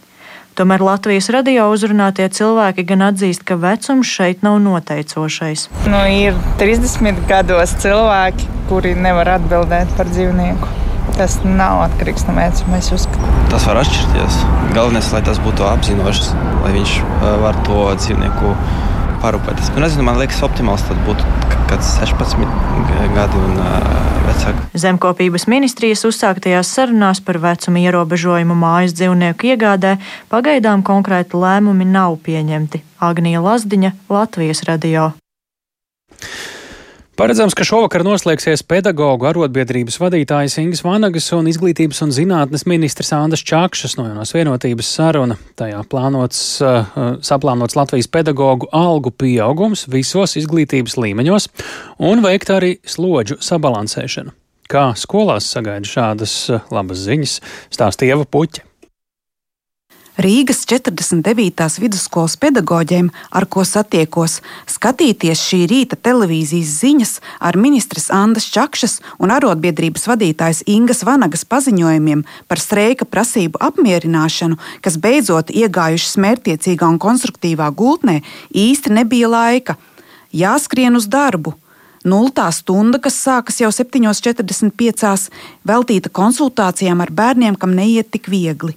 Tomēr 0.58 0.82
Latvijas 0.82 1.28
radio 1.30 1.68
uzrunātie 1.70 2.26
cilvēki 2.34 2.82
gan 2.90 3.04
atzīst, 3.12 3.44
ka 3.46 3.60
vecums 3.62 4.10
šeit 4.10 4.42
nav 4.42 4.56
noteicošais. 4.64 5.68
Nu, 5.86 6.00
ir 6.10 6.34
30 6.58 7.20
gados 7.30 7.76
cilvēki, 7.84 8.48
kuri 8.66 8.96
nevar 8.98 9.36
atbildēt 9.36 9.92
par 10.00 10.10
dzīvnieku. 10.10 10.72
Tas 11.14 11.36
nav 11.46 11.84
atkarīgs 11.84 12.26
no 12.26 12.34
vecuma. 12.40 12.82
Tas 13.54 13.70
var 13.70 13.84
atšķirties. 13.84 14.40
Galvenais, 14.74 15.12
lai 15.14 15.22
tas 15.30 15.38
būtu 15.46 15.68
apzinošs, 15.70 16.34
lai 16.64 16.74
viņš 16.80 16.96
uh, 17.04 17.28
var 17.46 17.62
to 17.70 17.86
dzīvnieku 18.02 18.56
parūpēties. 19.24 19.72
Nu, 19.76 19.84
nezinu, 19.86 20.06
man 20.08 20.20
liekas, 20.22 20.42
optimāls 20.46 20.86
tad 20.88 21.00
būtu 21.08 21.26
kāds 21.70 21.94
16 22.00 22.48
gadi 23.16 23.40
un 23.42 23.60
vecāki. 24.28 24.66
Zemkopības 24.78 25.48
ministrijas 25.52 26.06
uzsāktajās 26.08 26.72
sarunās 26.78 27.22
par 27.24 27.40
vecuma 27.44 27.84
ierobežojumu 27.84 28.58
mājas 28.58 28.96
dzīvnieku 28.98 29.54
iegādē 29.54 29.96
pagaidām 30.32 30.86
konkrēti 30.88 31.40
lēmumi 31.40 31.88
nav 31.90 32.20
pieņemti. 32.28 32.84
Agnija 33.04 33.44
Lazdiņa, 33.44 33.94
Latvijas 34.10 34.64
radio. 34.70 35.12
Paredzams, 37.18 37.56
ka 37.58 37.66
šovakar 37.66 38.04
noslēgsies 38.06 38.62
pedagoģu 38.70 39.26
arotbiedrības 39.26 39.96
vadītājas 39.98 40.60
Ingas 40.62 40.84
Vanagas 40.86 41.32
un 41.34 41.48
izglītības 41.50 42.04
un 42.06 42.12
zinātnes 42.14 42.68
ministrs 42.70 43.10
Andris 43.18 43.42
Čakšas 43.50 43.96
no 43.98 44.06
jaunās 44.06 44.36
vienotības 44.36 44.92
saruna. 45.00 45.40
Tajā 45.58 45.80
plānots, 45.90 46.44
uh, 46.62 46.86
saplānots 47.26 47.74
Latvijas 47.80 48.06
pedagoģu 48.14 48.70
algu 48.70 49.10
pieaugums 49.10 49.88
visos 49.90 50.38
izglītības 50.38 50.94
līmeņos 51.02 51.50
un 52.06 52.22
veikt 52.22 52.54
arī 52.54 52.76
slodžu 52.86 53.40
sabalansēšanu. 53.42 54.36
Kā 54.70 54.92
skolās 54.94 55.50
sagaida 55.50 55.90
šādas 55.90 56.38
uh, 56.54 56.70
labas 56.70 57.02
ziņas, 57.08 57.40
stāsta 57.74 58.06
Ieva 58.06 58.30
Puķa. 58.30 58.62
Rīgas 60.18 60.64
49. 60.66 61.78
vidusskolas 61.78 62.34
pedagoģiem, 62.42 63.12
ar 63.38 63.46
ko 63.46 63.62
satiekos, 63.62 64.40
skatīties 64.66 65.44
šī 65.46 65.60
rīta 65.70 66.00
televīzijas 66.08 66.72
ziņas 66.80 67.12
ar 67.38 67.54
ministres 67.62 68.10
Andas 68.10 68.48
Čakšas 68.50 68.96
un 69.22 69.36
arotbiedrības 69.36 70.08
vadītājas 70.10 70.64
Ingas 70.74 71.04
Vanagas 71.06 71.46
paziņojumiem 71.46 72.26
par 72.50 72.58
streika 72.58 73.06
prasību 73.06 73.62
apmierināšanu, 73.62 74.58
kas 74.82 74.98
beidzot 74.98 75.54
iegājušas 75.54 76.18
mērķtiecīgā 76.26 76.90
un 76.90 76.98
konstruktīvā 76.98 77.70
gultnē, 77.78 78.24
īsti 78.50 78.98
nebija 78.98 79.30
laika. 79.30 79.78
Jāskrien 80.34 80.98
uz 80.98 81.06
darbu. 81.06 81.54
Nultā 82.02 82.50
stunda, 82.50 82.98
kas 82.98 83.22
sākas 83.22 83.62
jau 83.62 83.70
7.45, 83.70 85.30
veltīta 85.62 86.10
konsultācijām 86.10 87.06
ar 87.06 87.14
bērniem, 87.14 87.54
kam 87.54 87.78
neiet 87.78 88.10
tik 88.10 88.34
viegli. 88.34 88.74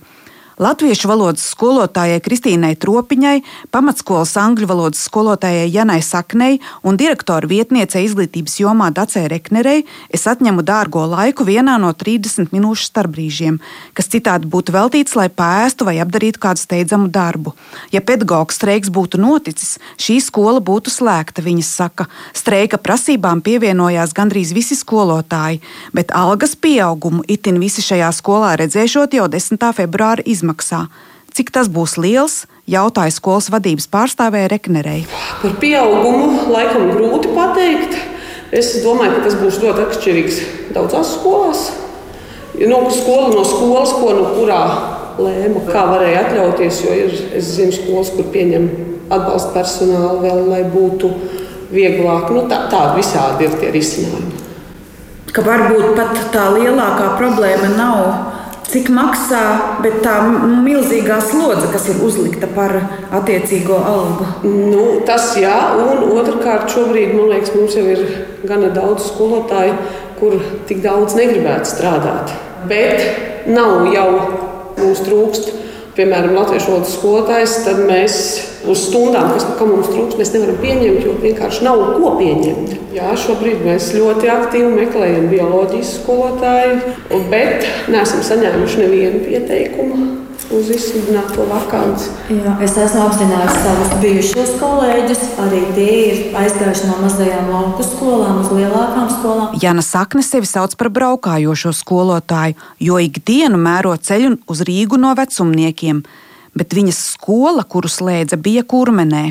Latviešu 0.61 1.09
valodas 1.09 1.47
skolotājai 1.55 2.19
Kristīnai 2.21 2.75
Tropiņai, 2.77 3.39
pamatskolas 3.73 4.35
angļu 4.37 4.67
valodas 4.69 5.01
skolotājai 5.09 5.71
Janai 5.73 6.03
Saknei 6.05 6.59
un 6.85 6.99
direktora 7.01 7.49
vietniecei 7.49 8.03
izglītības 8.05 8.59
jomā 8.61 8.91
Dacei 8.93 9.23
Reknerei 9.33 9.87
es 10.13 10.27
atņemu 10.29 10.61
dārgo 10.61 11.07
laiku 11.09 11.47
vienā 11.49 11.79
no 11.81 11.95
30 11.97 12.53
minūšu 12.53 12.91
starpbrīžiem, 12.91 13.57
kas 13.97 14.13
citādi 14.13 14.51
būtu 14.53 14.75
veltīts, 14.77 15.15
lai 15.17 15.31
pēstu 15.33 15.87
vai 15.89 15.95
apdarītu 16.05 16.43
kādu 16.45 16.61
steidzamu 16.61 17.09
darbu. 17.09 17.55
Ja 17.89 18.05
pedagoģa 18.05 18.59
streiks 18.59 18.93
būtu 18.93 19.17
noticis, 19.17 19.79
šī 19.97 20.19
skola 20.21 20.61
būtu 20.61 20.93
slēgta, 20.93 21.41
viņas 21.41 21.73
saka. 21.81 22.11
Streika 22.37 22.77
prasībām 22.77 23.41
pievienojās 23.41 24.13
gandrīz 24.13 24.53
visi 24.53 24.77
skolotāji, 24.77 25.65
bet 25.97 26.13
algas 26.13 26.53
pieaugumu 26.53 27.25
itin 27.33 27.65
visi 27.65 27.81
šajā 27.81 28.13
skolā 28.21 28.53
redzēšot 28.61 29.17
jau 29.17 29.33
10. 29.33 29.71
februāra 29.81 30.21
izmaksā 30.29 30.50
izmaksā. 30.51 30.89
Cik 31.31 31.53
tas 31.55 31.69
būs 31.71 31.97
liels, 31.97 32.47
jautāja 32.67 33.13
skolas 33.15 33.51
vadības 33.51 33.87
pārstāvēja 33.87 34.51
Reknerei. 34.51 35.07
Par 35.43 35.53
pieaugumu 35.61 36.51
laikam 36.51 36.91
grūti 36.91 37.31
pateikt. 37.35 37.95
Es 38.51 38.83
domāju, 38.83 39.15
ka 39.15 39.29
tas 39.29 39.37
būs 39.39 39.61
ļoti 39.63 39.85
atšķirīgs 39.87 40.41
daudzās 40.75 41.15
skolās. 41.15 41.71
No 42.67 42.91
skola 42.91 43.31
no 43.31 43.45
skolas, 43.47 43.93
ko 43.95 44.11
no 44.11 44.25
kurā 44.35 44.63
lēma, 45.23 45.63
kā 45.71 45.85
varēja 45.87 46.25
atļauties. 46.27 46.81
Jo 46.83 46.97
ir, 46.99 47.15
es 47.39 47.55
zinu, 47.55 47.73
skolas, 47.73 48.11
kur 48.11 48.27
pieņem 48.35 48.67
atbalsta 49.11 49.55
personālu 49.55 50.19
vēl, 50.25 50.43
lai 50.51 50.65
būtu 50.67 51.13
vieglāk. 51.71 52.27
Nu, 52.35 52.49
tā, 52.51 52.65
tādi 52.73 52.99
visādi 53.05 53.47
ir 53.47 53.55
tie 53.63 53.71
risinājumi. 53.71 54.35
Ka 55.31 55.47
varbūt 55.47 55.95
pat 55.95 56.19
tā 56.35 56.49
lielākā 56.57 57.13
problēma 57.21 57.71
nav 57.79 58.30
cik 58.71 58.91
maksā, 58.95 59.43
bet 59.85 60.01
tā 60.05 60.17
milzīgā 60.65 61.19
slodze, 61.25 61.69
kas 61.73 61.89
ir 61.91 62.03
uzlikta 62.07 62.49
par 62.55 62.77
attiecīgo 63.21 63.79
algu. 63.79 64.29
Nu, 64.47 64.85
tas 65.07 65.33
jā, 65.41 65.57
un 65.81 66.05
otrkārt, 66.15 66.71
šobrīd 66.73 67.17
man 67.17 67.33
liekas, 67.33 67.55
mums 67.57 67.77
jau 67.79 67.87
ir 67.91 68.05
gana 68.47 68.71
daudz 68.75 69.11
skolotāju, 69.11 69.75
kur 70.21 70.39
tik 70.69 70.83
daudz 70.85 71.17
negribētu 71.19 71.73
strādāt. 71.73 72.35
Bet 72.71 73.49
nav 73.51 73.89
jau 73.95 74.09
mums 74.79 75.03
trūkst 75.07 75.53
piemēram, 75.97 76.37
latviešu 76.39 76.73
valodas 76.73 76.95
skolotājs, 76.97 77.57
tad 77.67 77.83
mēs 77.89 78.17
uz 78.71 78.85
stundām, 78.87 79.33
kas 79.35 79.47
mums 79.61 79.91
trūks, 79.91 80.19
mēs 80.21 80.33
nevaram 80.37 80.61
pieņemt, 80.63 81.05
jo 81.07 81.17
vienkārši 81.23 81.67
nav 81.67 81.83
ko 81.97 82.15
pieņemt. 82.21 82.75
Jā, 82.97 83.13
šobrīd 83.25 83.65
mēs 83.67 83.93
ļoti 83.97 84.31
aktīvi 84.33 84.73
meklējam 84.77 85.29
bioloģijas 85.33 85.95
skolotāju, 86.01 86.97
bet 87.33 87.69
neesam 87.93 88.25
saņēmuši 88.27 88.85
nevienu 88.85 89.23
pieteikumu 89.27 90.30
uz 90.51 90.71
izsludināto 90.75 91.45
vakanci. 91.49 92.11
Jā, 92.35 92.55
es 92.65 92.75
esmu 92.79 93.05
apzinājusi 93.07 93.61
savus 93.65 93.93
bijušos 94.03 94.55
kolēģus. 94.61 95.23
Arī 95.45 95.61
tie 95.77 95.91
ir 96.01 96.39
aizgājuši 96.41 96.89
no 96.91 96.97
mazajām 97.05 97.51
lauku 97.53 97.87
skolām 97.87 98.41
uz 98.43 98.51
lielākām 98.55 99.13
skolām. 99.13 99.59
Jana 99.63 99.85
Sakne 99.87 100.25
sevi 100.27 100.49
sauc 100.51 100.75
par 100.81 100.91
braukājošo 100.95 101.75
skolotāju, 101.81 102.59
jo 102.83 102.99
ikdienu 103.03 103.61
mēro 103.61 103.95
ceļu 103.95 104.37
uz 104.51 104.65
Rīgu 104.67 104.99
no 105.01 105.15
vecumniekiem, 105.19 106.03
bet 106.59 106.75
viņas 106.75 107.05
skola, 107.15 107.65
kuru 107.65 107.91
slēdza, 107.91 108.41
bija 108.41 108.67
kurmenē. 108.67 109.31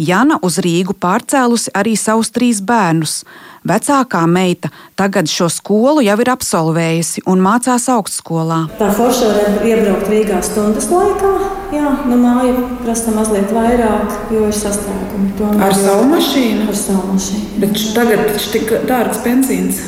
Jana 0.00 0.38
uz 0.40 0.56
Rīgu 0.64 0.94
pārcēlusi 0.96 1.74
arī 1.76 1.92
savus 1.98 2.30
trīs 2.32 2.62
bērnus. 2.64 3.20
Vecākā 3.68 4.22
meita 4.24 4.70
tagad 4.96 5.28
šo 5.28 5.50
skolu 5.52 6.00
jau 6.06 6.14
ir 6.22 6.30
absolvējusi 6.32 7.26
un 7.28 7.42
mācās 7.44 7.84
augstskolā. 7.92 8.62
Tā 8.78 8.88
forša 8.96 9.28
var 9.28 9.66
iebraukt 9.68 10.08
Rīgā 10.08 10.40
stundas 10.46 10.88
laikā. 10.88 11.34
Jā, 11.74 11.92
no 12.08 12.16
māja 12.22 12.54
prasa 12.80 13.12
mazliet 13.12 13.52
vairāk, 13.52 14.16
jo 14.32 14.48
ir 14.48 14.56
sastrēgumi. 14.56 15.34
Tomēr 15.38 15.68
ar 15.68 15.76
savu 15.76 16.08
mašīnu? 16.14 16.66
Ar 16.72 16.80
savu 16.80 17.04
mašīnu. 17.12 17.60
Bet 17.60 17.86
tagad 17.98 18.26
taču 18.32 18.52
tik 18.56 18.76
dārgs 18.88 19.20
benzīns. 19.26 19.84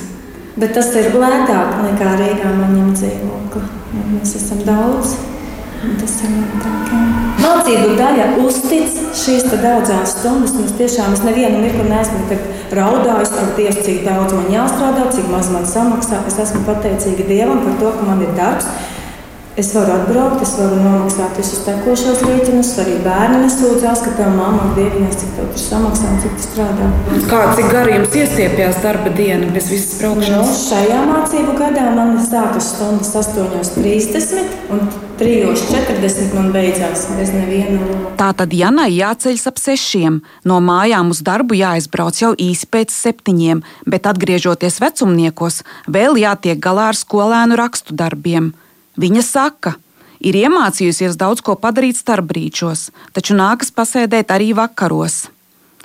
Bet 0.60 0.76
tas 0.76 0.92
ir 1.00 1.14
lētāk 1.16 1.78
nekā 1.88 2.16
Rīgā 2.20 2.52
man 2.60 2.76
ņemt 2.76 3.00
dzīvokli. 3.00 3.64
Mēs 4.12 4.36
esam 4.36 4.60
daudz. 4.68 5.16
Tas 5.82 6.12
ir 6.22 6.30
lētāk. 6.30 6.90
Jā. 6.92 7.00
Mācību 7.42 7.96
daļa 7.98 8.26
uztic 8.44 9.00
šīs 9.18 9.48
daudzās 9.50 10.14
stundas. 10.14 10.54
Es 10.62 10.76
tiešām 10.78 11.16
es 11.16 11.24
nevienu 11.26 11.58
mirkli 11.64 11.88
neesmu 11.88 12.38
raudājis 12.78 13.34
par 13.34 13.50
tiesu, 13.58 13.82
cik 13.88 14.04
daudz 14.06 14.36
man 14.36 14.48
jāstrādā, 14.52 15.08
cik 15.10 15.26
maz 15.32 15.50
man 15.50 15.66
samaksā. 15.66 16.22
Es 16.30 16.38
esmu 16.46 16.62
pateicīga 16.68 17.26
Dievam 17.26 17.64
par 17.66 17.78
to, 17.82 17.92
ka 17.98 18.06
man 18.12 18.22
ir 18.22 18.30
darbs. 18.38 18.70
Es 19.58 19.68
varu 19.76 19.92
atbraukt, 19.92 20.40
es 20.46 20.54
varu 20.56 20.78
nomaksāt 20.80 21.36
visus 21.36 21.60
tekošos 21.66 22.22
rēķinus. 22.24 22.70
Arī 22.80 22.94
bērni 23.04 23.42
nesūdzās, 23.42 24.06
ka 24.06 24.14
tā 24.16 24.30
mamma 24.32 24.70
dievinās, 24.78 25.18
cik 25.20 25.34
tev 25.36 25.50
tur 25.50 25.60
samaksā 25.66 26.08
un 26.08 26.22
cik 26.22 26.38
tu 26.38 26.46
strādā. 26.46 26.88
Kā 27.28 27.42
cik 27.58 27.68
gari 27.74 27.98
jums 27.98 28.16
iestiepjas 28.22 28.80
darba 28.86 29.12
diena 29.18 29.50
bez 29.52 29.68
visas 29.74 29.98
braukšanas? 30.00 30.54
Nu, 30.54 30.58
šajā 30.70 31.04
mācību 31.10 31.58
gadā 31.58 31.90
man 31.98 32.16
sākas 32.24 32.72
stundas 32.78 33.12
8.30 33.18 34.72
un 34.72 34.86
3.40 35.22 36.32
man 36.34 36.48
beidzās 36.50 37.04
bez 37.14 37.30
neviena. 37.30 37.78
Tā 38.18 38.32
tad 38.34 38.54
Janai 38.56 38.88
jāceļas 38.90 39.44
ap 39.46 39.60
sešiem. 39.62 40.16
No 40.48 40.56
mājām 40.64 41.12
uz 41.14 41.20
darbu 41.22 41.54
jāizbrauc 41.54 42.18
jau 42.18 42.32
īsi 42.34 42.66
pēc 42.66 42.90
septiņiem, 42.90 43.60
bet 43.86 44.08
atgriežoties 44.10 44.80
vecumniekos, 44.82 45.60
vēl 45.86 46.18
jātiek 46.24 46.58
galā 46.58 46.88
ar 46.90 46.98
skolēnu 46.98 47.58
rakstu 47.60 47.94
darbiem. 47.94 48.50
Viņa 48.98 49.22
saka, 49.22 49.76
ir 50.18 50.40
iemācījusies 50.42 51.14
daudz 51.20 51.44
ko 51.46 51.54
padarīt 51.54 52.00
starpbrīčos, 52.02 52.88
taču 53.14 53.38
nākas 53.38 53.70
pasēdēt 53.70 54.34
arī 54.34 54.50
vakaros. 54.58 55.28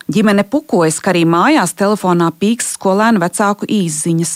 Ģimene 0.10 0.48
pukojas, 0.50 0.98
ka 1.04 1.14
arī 1.14 1.28
mājās 1.30 1.78
telefonā 1.78 2.32
pīks 2.42 2.74
skolēnu 2.74 3.22
vecāku 3.22 3.70
īsziņas. 3.70 4.34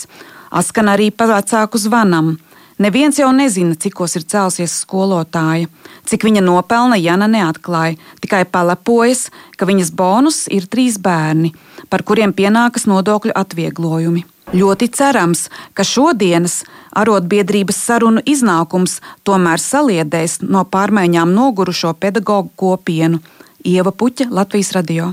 Askan 0.62 0.94
arī 0.94 1.10
pa 1.10 1.26
vecāku 1.32 1.80
zvanam. 1.80 2.36
Neviens 2.82 3.18
jau 3.20 3.28
nezina, 3.30 3.76
cikos 3.78 4.16
ir 4.18 4.24
cēlusies 4.26 4.80
skolotāja. 4.82 5.68
Cik 6.08 6.24
viņa 6.26 6.40
nopelna, 6.42 6.96
Jana 6.98 7.28
neatklāja, 7.30 7.94
tikai 8.24 8.42
palepojas, 8.48 9.28
ka 9.54 9.68
viņas 9.68 9.92
bonus 9.94 10.46
ir 10.50 10.66
trīs 10.66 10.96
bērni, 10.98 11.52
par 11.92 12.02
kuriem 12.02 12.34
pienākas 12.34 12.88
nodokļu 12.90 13.36
atvieglojumi. 13.38 14.24
Ļoti 14.56 14.88
cerams, 14.98 15.44
ka 15.78 15.86
šodienas 15.86 16.62
arotbiedrības 16.98 17.78
sarunu 17.86 18.24
iznākums 18.26 18.98
tomēr 19.22 19.62
saliedēs 19.62 20.40
no 20.42 20.64
pārmaiņām 20.66 21.30
nogurušo 21.38 21.94
pedagoģu 22.02 22.50
kopienu. 22.58 23.22
Ieva 23.62 23.94
Puķa, 23.94 24.26
Latvijas 24.34 24.74
radio. 24.74 25.12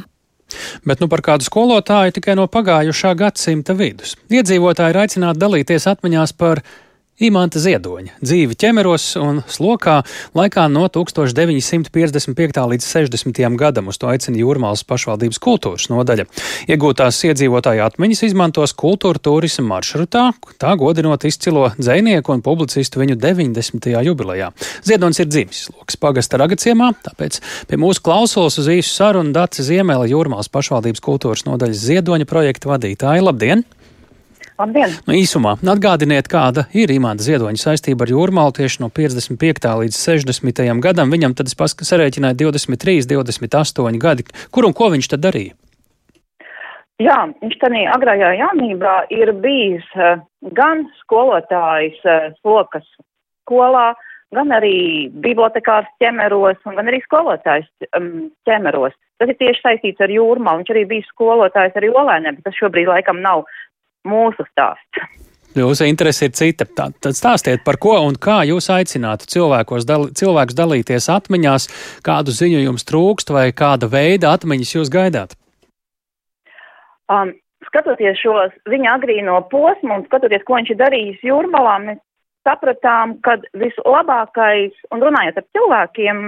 Bet 0.82 1.04
nu 1.04 1.08
par 1.12 1.22
kādu 1.22 1.46
skolotāju 1.46 2.18
tikai 2.18 2.34
no 2.40 2.50
pagājušā 2.50 3.14
gadsimta 3.14 3.78
vidus. 3.78 4.16
Iedzīvotāji 4.34 4.96
ir 4.96 5.04
aicināti 5.06 5.46
dalīties 5.46 5.86
atmiņās 5.92 6.34
par 6.34 6.64
Imants 7.20 7.60
Ziedoņa 7.60 8.16
dzīvi 8.24 8.56
ķemeros 8.60 9.06
un 9.20 9.42
slokā 9.52 9.98
laikā 10.38 10.68
no 10.72 10.86
1955. 10.88 12.60
līdz 12.72 12.86
60. 12.88 13.42
gadam. 13.60 13.90
Uz 13.92 14.00
to 14.00 14.08
aicina 14.08 14.40
Jūrmālas 14.40 14.86
pašvaldības 14.88 15.42
kultūras 15.44 15.90
nodaļa. 15.92 16.26
Iegūtās 16.72 17.20
iedzīvotāju 17.28 17.84
atmiņas 17.84 18.24
izmantos 18.30 18.74
kultūra 18.80 19.20
turisma 19.20 19.68
maršrutā, 19.74 20.30
tā 20.64 20.76
godinot 20.80 21.26
izcilo 21.28 21.74
dzēnieku 21.76 22.38
un 22.38 22.44
publicistu 22.46 23.04
viņu 23.04 23.20
90. 23.20 23.90
jubilejā. 24.08 24.54
Ziedonis 24.88 25.20
ir 25.20 25.28
dzimis 25.28 25.66
Slokas 25.68 26.00
pagasta 26.00 26.40
ragaciemā, 26.40 26.94
tāpēc 27.04 27.42
pie 27.68 27.82
mūsu 27.82 28.06
klausulas 28.06 28.56
uz 28.62 28.72
īsu 28.72 28.96
sarunu 28.96 29.36
Dace 29.36 29.68
Ziemēla 29.68 30.08
Jūrmālas 30.08 30.48
pašvaldības 30.54 31.04
kultūras 31.04 31.44
nodaļas 31.50 31.84
Ziedoņa 31.84 32.30
projekta 32.32 32.72
vadītāja. 32.72 33.28
Labdien! 33.28 33.68
Labdien! 34.60 34.92
Nu, 35.08 35.14
īsumā 35.16 35.54
atgādiniet, 35.56 36.28
kāda 36.28 36.66
ir 36.76 36.92
Imants 36.92 37.24
Ziedoņa 37.24 37.62
saistība 37.62 38.04
ar 38.04 38.12
Jūrmālu 38.12 38.52
tieši 38.58 38.82
no 38.84 38.90
55. 38.92 39.70
līdz 39.86 39.96
60. 39.96 40.60
gadam. 40.84 41.14
Viņam 41.16 41.36
tad 41.40 41.48
es 41.48 41.56
sarēķināju 41.88 42.36
23, 42.42 43.08
28 43.08 44.02
gadi. 44.04 44.28
Kur 44.52 44.68
un 44.68 44.76
ko 44.76 44.90
viņš 44.92 45.14
tad 45.14 45.24
darīja? 45.24 45.56
Jā, 47.00 47.22
viņš 47.40 47.56
tādā 47.62 47.86
agrājā 47.94 48.34
jaunībā 48.42 48.96
ir 49.16 49.32
bijis 49.40 49.88
uh, 49.96 50.20
gan 50.52 50.84
skolotājs 51.06 51.96
uh, 52.04 52.28
Slokas 52.42 52.84
skolā, 53.48 53.94
gan 54.36 54.52
arī 54.52 55.08
bibliotekārs 55.24 55.88
ķemeros, 56.04 56.60
un 56.68 56.76
gan 56.76 56.92
arī 56.92 57.00
skolotājs 57.06 57.72
um, 57.96 58.28
ķemeros. 58.44 58.92
Tas 59.20 59.32
ir 59.32 59.40
tieši 59.40 59.64
saistīts 59.64 60.04
ar 60.04 60.12
jūrmālu. 60.12 60.62
Viņš 60.62 60.76
arī 60.76 60.84
bija 60.92 61.08
skolotājs 61.14 61.80
arī 61.80 61.94
Olēnē, 61.96 62.36
bet 62.36 62.46
tas 62.48 62.60
šobrīd 62.60 62.92
laikam 62.92 63.24
nav 63.24 63.48
mūsu 64.08 64.46
stāsts. 64.52 65.04
Jūsu 65.58 65.88
interese 65.90 66.28
ir 66.28 66.34
cita. 66.38 66.68
Tad 66.78 67.18
stāstiet, 67.18 67.64
par 67.66 67.80
ko 67.82 67.96
un 68.06 68.14
kā 68.22 68.44
jūs 68.46 68.70
aicinātu 68.70 69.26
dal, 69.90 70.06
cilvēkus 70.14 70.56
dalīties 70.56 71.10
atmiņās, 71.10 71.68
kādu 72.06 72.36
ziņu 72.36 72.62
jums 72.68 72.86
trūkst 72.86 73.34
vai 73.34 73.50
kāda 73.50 73.90
veida 73.90 74.36
atmiņas 74.38 74.76
jūs 74.76 74.92
gaidāt? 74.94 75.34
Um, 77.10 77.34
skatoties 77.66 78.22
šo 78.22 78.36
viņa 78.70 78.94
agrīno 79.00 79.40
posmu 79.50 79.98
un 79.98 80.06
skatoties, 80.06 80.46
ko 80.46 80.60
viņš 80.60 80.76
ir 80.76 80.80
darījis 80.84 81.26
jūrmalā, 81.26 81.76
mēs 81.88 82.02
sapratām, 82.48 83.18
ka 83.26 83.40
vislabākais, 83.58 84.78
un 84.94 85.02
runājot 85.02 85.42
ar 85.42 85.48
cilvēkiem, 85.58 86.22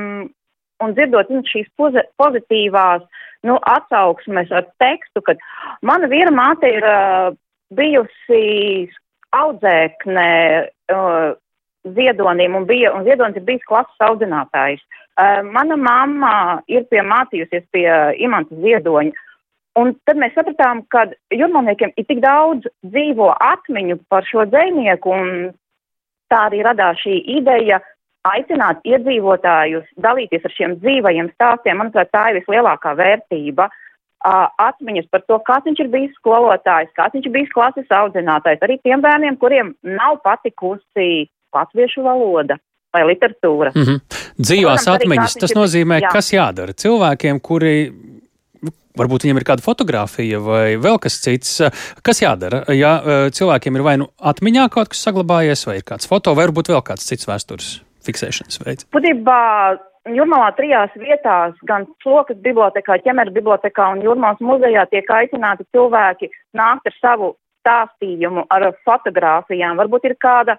un 0.82 0.97
dzirdot 0.97 1.30
šīs 1.45 1.69
pozitīvās 2.17 3.05
nu, 3.45 3.57
atsauksmes 3.69 4.49
ar 4.49 4.65
tekstu, 4.82 5.22
ka 5.26 5.38
mana 5.86 6.09
vīra 6.09 6.34
māte 6.34 6.69
ir 6.69 6.86
uh, 6.89 7.38
bijusi 7.76 8.89
audzēkne 9.32 10.30
uh, 10.91 11.34
Ziedonim 11.95 12.55
un, 12.59 12.67
bija, 12.69 12.91
un 12.93 13.05
Ziedonis 13.07 13.39
ir 13.39 13.45
bijis 13.47 13.65
klases 13.69 14.05
audzinātājs. 14.05 14.82
Uh, 15.17 15.41
mana 15.47 15.78
mamma 15.80 16.34
ir 16.72 16.86
piemācījusies 16.91 17.65
pie 17.74 17.88
Imanta 18.22 18.57
Ziedoņa. 18.63 19.28
Un 19.80 19.93
tad 20.03 20.19
mēs 20.19 20.34
sapratām, 20.36 20.84
ka 20.91 21.05
jūrmalniekiem 21.32 21.93
ir 21.95 22.05
tik 22.09 22.19
daudz 22.24 22.67
dzīvo 22.84 23.30
atmiņu 23.39 24.01
par 24.11 24.28
šo 24.28 24.43
dzēnieku, 24.51 25.13
un 25.15 25.53
tā 26.32 26.41
arī 26.49 26.59
radās 26.67 26.99
šī 26.99 27.22
ideja 27.39 27.80
aicināt 28.28 28.84
iedzīvotājus 28.86 29.88
dalīties 30.03 30.43
ar 30.45 30.53
šiem 30.57 30.76
dzīvajiem 30.84 31.32
stāstiem. 31.38 31.80
Manuprāt, 31.80 32.11
tā 32.11 32.28
ir 32.30 32.41
vislielākā 32.41 32.91
vērtība. 32.99 33.69
Uh, 33.72 33.80
atmiņas 34.24 35.07
par 35.11 35.24
to, 35.28 35.39
kāds 35.47 35.65
viņš 35.69 35.84
ir 35.84 35.91
bijis 35.93 36.17
skolotājs, 36.19 36.91
kāds 36.97 37.15
viņš 37.17 37.30
ir 37.30 37.36
bijis 37.36 37.53
klases 37.53 37.89
audzinātājs, 37.89 38.61
arī 38.61 38.78
tiem 38.84 39.01
bērniem, 39.01 39.38
kuriem 39.41 39.74
nav 39.82 40.19
patikusi 40.26 41.28
latviešu 41.55 42.05
valoda 42.05 42.57
vai 42.93 43.05
literatūra. 43.07 43.72
Mm 43.76 43.84
-hmm. 43.84 43.99
Dzīvās 44.41 44.84
Protams, 44.86 45.03
atmiņas, 45.03 45.38
tas 45.39 45.53
nozīmē, 45.55 46.01
jā. 46.01 46.11
kas 46.11 46.34
jādara 46.34 46.74
cilvēkiem, 46.74 47.39
kuri 47.39 47.91
varbūt 48.97 49.26
viņiem 49.26 49.38
ir 49.39 49.47
kāda 49.47 49.63
fotografija 49.63 50.39
vai 50.39 50.76
vēl 50.76 50.99
kas 50.99 51.22
cits. 51.24 51.61
Kas 52.03 52.22
jādara? 52.22 52.63
Ja 52.76 53.01
cilvēkiem 53.32 53.76
ir 53.76 53.82
vai 53.82 53.97
nu 53.97 54.09
atmiņā 54.19 54.69
kaut 54.69 54.91
kas 54.91 55.03
saglabājies, 55.07 55.65
vai 55.67 55.78
ir 55.78 55.84
kāds 55.88 56.07
foto, 56.07 56.36
vai 56.36 56.47
varbūt 56.49 56.74
vēl 56.74 56.84
kāds 56.84 57.07
cits 57.07 57.28
vēstures 57.28 57.82
fiksēšanas 58.05 58.59
veids? 58.65 58.88
Būtībā 58.91 59.39
Jūrmalā 60.10 60.47
trijās 60.58 60.93
vietās, 60.97 61.54
gan 61.70 61.86
Slokas 62.02 62.39
bibliotekā, 62.41 62.97
ķemeru 63.06 63.36
bibliotekā 63.36 63.91
un 63.93 64.02
Jūrmals 64.02 64.39
muzejā 64.41 64.88
tiek 64.89 65.10
aicināti 65.14 65.68
cilvēki 65.76 66.32
nākt 66.58 66.89
ar 66.89 66.95
savu 66.97 67.28
stāstījumu, 67.62 68.47
ar 68.49 68.72
fotogrāfijām. 68.88 69.78
Varbūt 69.78 70.08
ir 70.10 70.16
kāda 70.18 70.58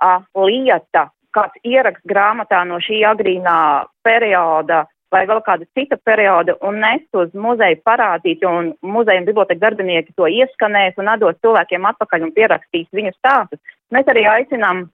a, 0.00 0.14
lieta, 0.40 1.10
kāds 1.36 1.60
ieraksts 1.68 2.08
grāmatā 2.08 2.62
no 2.64 2.80
šī 2.80 3.02
agrīnā 3.10 3.58
perioda 4.06 4.86
vai 5.12 5.22
vēl 5.28 5.40
kāda 5.44 5.68
cita 5.76 5.96
perioda 6.04 6.56
un 6.64 6.80
nest 6.80 7.08
uz 7.16 7.28
muzeju 7.36 7.80
parādīt, 7.84 8.44
un 8.44 8.72
muzeja 8.84 9.20
un 9.22 9.28
biblioteka 9.28 9.62
darbinieki 9.62 10.16
to 10.16 10.28
ieskanēs 10.28 10.96
un 11.00 11.08
atdos 11.12 11.38
cilvēkiem 11.44 11.86
atpakaļ 11.92 12.26
un 12.28 12.34
pierakstīs 12.36 12.88
viņu 12.92 13.14
stāstus. 13.16 13.60
Mēs 13.92 14.08
arī 14.12 14.26
aicinām 14.28 14.86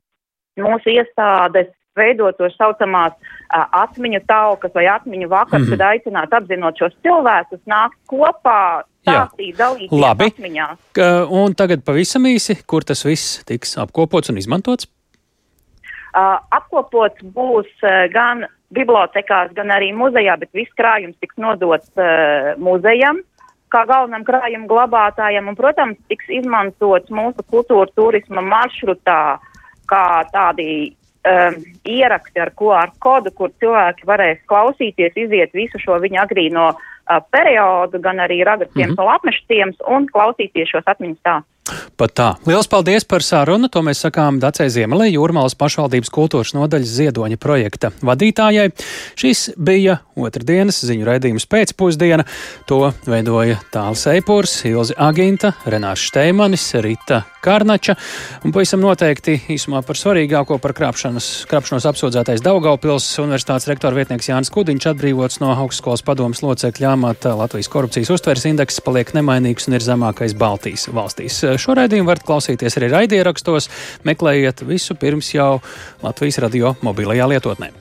mūsu 0.60 0.94
iestādes 0.94 1.72
veidot 1.98 2.36
to 2.38 2.48
saucamās 2.54 3.14
uh, 3.14 3.64
atmiņu 3.84 4.20
taukas 4.28 4.74
vai 4.74 4.86
atmiņu 4.92 5.28
vakars, 5.28 5.62
mm 5.62 5.72
-hmm. 5.72 5.78
kad 5.78 5.86
aicināt 5.90 6.36
apzinot 6.38 6.78
šos 6.78 6.96
cilvēkus, 7.02 7.60
nākt 7.66 7.98
kopā, 8.10 8.84
stāstīt, 9.02 9.56
dalīties 9.58 10.00
Labi. 10.00 10.30
atmiņās. 10.32 10.78
K 10.92 11.10
un 11.30 11.54
tagad 11.54 11.84
pavisam 11.84 12.26
īsi, 12.26 12.58
kur 12.66 12.84
tas 12.84 13.04
viss 13.04 13.44
tiks 13.44 13.78
apkopots 13.78 14.30
un 14.30 14.38
izmantots? 14.38 14.88
Uh, 16.14 16.38
apkopots 16.50 17.22
būs 17.22 17.70
uh, 17.82 18.06
gan 18.12 18.46
bibliotekās, 18.74 19.52
gan 19.54 19.70
arī 19.70 19.92
muzejā, 19.92 20.38
bet 20.38 20.50
viss 20.52 20.70
krājums 20.78 21.16
tiks 21.20 21.36
nodots 21.36 21.90
uh, 21.96 22.54
muzejam 22.58 23.22
kā 23.74 23.84
galvenam 23.90 24.24
krājuma 24.26 24.68
glabātājam, 24.70 25.48
un, 25.50 25.56
protams, 25.58 25.98
tiks 26.10 26.28
izmantots 26.30 27.10
mūsu 27.14 27.44
kultūra 27.50 27.90
turisma 27.96 28.44
maršrutā 28.44 29.38
kā 29.90 30.04
tādi 30.32 30.94
um, 31.24 31.56
ieraksti 31.88 32.40
ar 32.40 32.52
QR 32.58 32.92
kodu, 32.98 33.32
kur 33.34 33.52
cilvēki 33.60 34.06
varēs 34.08 34.42
klausīties, 34.50 35.16
iziet 35.16 35.54
visu 35.56 35.80
šo 35.82 35.98
viņa 36.02 36.22
agrīno 36.26 36.68
uh, 36.74 37.20
periodu, 37.30 38.00
gan 38.00 38.22
arī 38.24 38.42
ragatiem 38.44 38.90
mm 38.90 38.96
-hmm. 38.96 39.14
apmeštiem 39.16 39.74
un 39.96 40.06
klausīties 40.12 40.70
šos 40.70 40.86
atmiņas 40.86 41.18
stāstus. 41.18 41.53
Pat 41.96 42.12
tā. 42.12 42.26
Lielas 42.44 42.68
paldies 42.68 43.06
par 43.08 43.22
sarunu. 43.24 43.70
To 43.72 43.80
mēs 43.86 44.02
sakām 44.04 44.36
Dacei 44.42 44.68
Ziemelē, 44.68 45.06
Jūrmālas 45.08 45.56
pašvaldības 45.56 46.10
kultūras 46.12 46.52
nodaļas 46.52 46.90
ziedoņa 46.98 47.38
projekta 47.40 47.88
vadītājai. 48.04 48.66
Šis 49.16 49.46
bija 49.56 50.02
otrdienas 50.20 50.82
ziņu 50.84 51.06
raidījums 51.08 51.48
pēcpusdiena. 51.48 52.26
To 52.68 52.90
veidoja 53.08 53.56
Tāls 53.72 54.04
Eipurs, 54.12 54.58
Ilzi 54.68 54.96
Aginta, 55.00 55.54
Renārs 55.64 56.04
Šteimanis, 56.04 56.66
Rita 56.84 57.22
Karnača. 57.44 57.96
Un 58.44 58.52
pavisam 58.52 58.84
noteikti 58.84 59.38
īsumā 59.54 59.80
par 59.86 59.96
svarīgāko 60.00 60.58
par 60.60 60.76
krāpšanas, 60.76 61.30
krāpšanos 61.48 61.88
apsūdzētais 61.90 62.44
Daugaupils 62.44 63.08
universitātes 63.24 63.70
rektora 63.72 63.96
vietnieks 63.96 64.28
Jānis 64.28 64.52
Kudiņš 64.52 64.90
atbrīvots 64.92 65.40
no 65.40 65.54
augstskolas 65.54 66.04
padomas 66.04 66.44
locekļa 66.44 66.92
amata. 66.92 67.34
Latvijas 67.40 67.72
korupcijas 67.72 68.12
uztveres 68.18 68.44
indeks 68.48 68.80
paliek 68.84 69.16
nemainīgs 69.16 69.68
un 69.68 69.78
ir 69.80 69.88
zemākais 69.88 70.36
Baltijas 70.36 70.88
valstīs. 70.92 71.40
Šo 71.60 71.76
raidījumu 71.78 72.10
varat 72.10 72.26
klausīties 72.26 72.78
arī 72.80 72.90
raidierakstos. 72.92 73.70
Meklējiet 74.08 74.64
visu 74.68 74.96
pirms 74.98 75.34
jau 75.34 75.58
Latvijas 76.04 76.42
radio 76.44 76.76
mobilajā 76.84 77.30
lietotnē. 77.34 77.72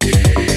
Yeah. 0.00 0.49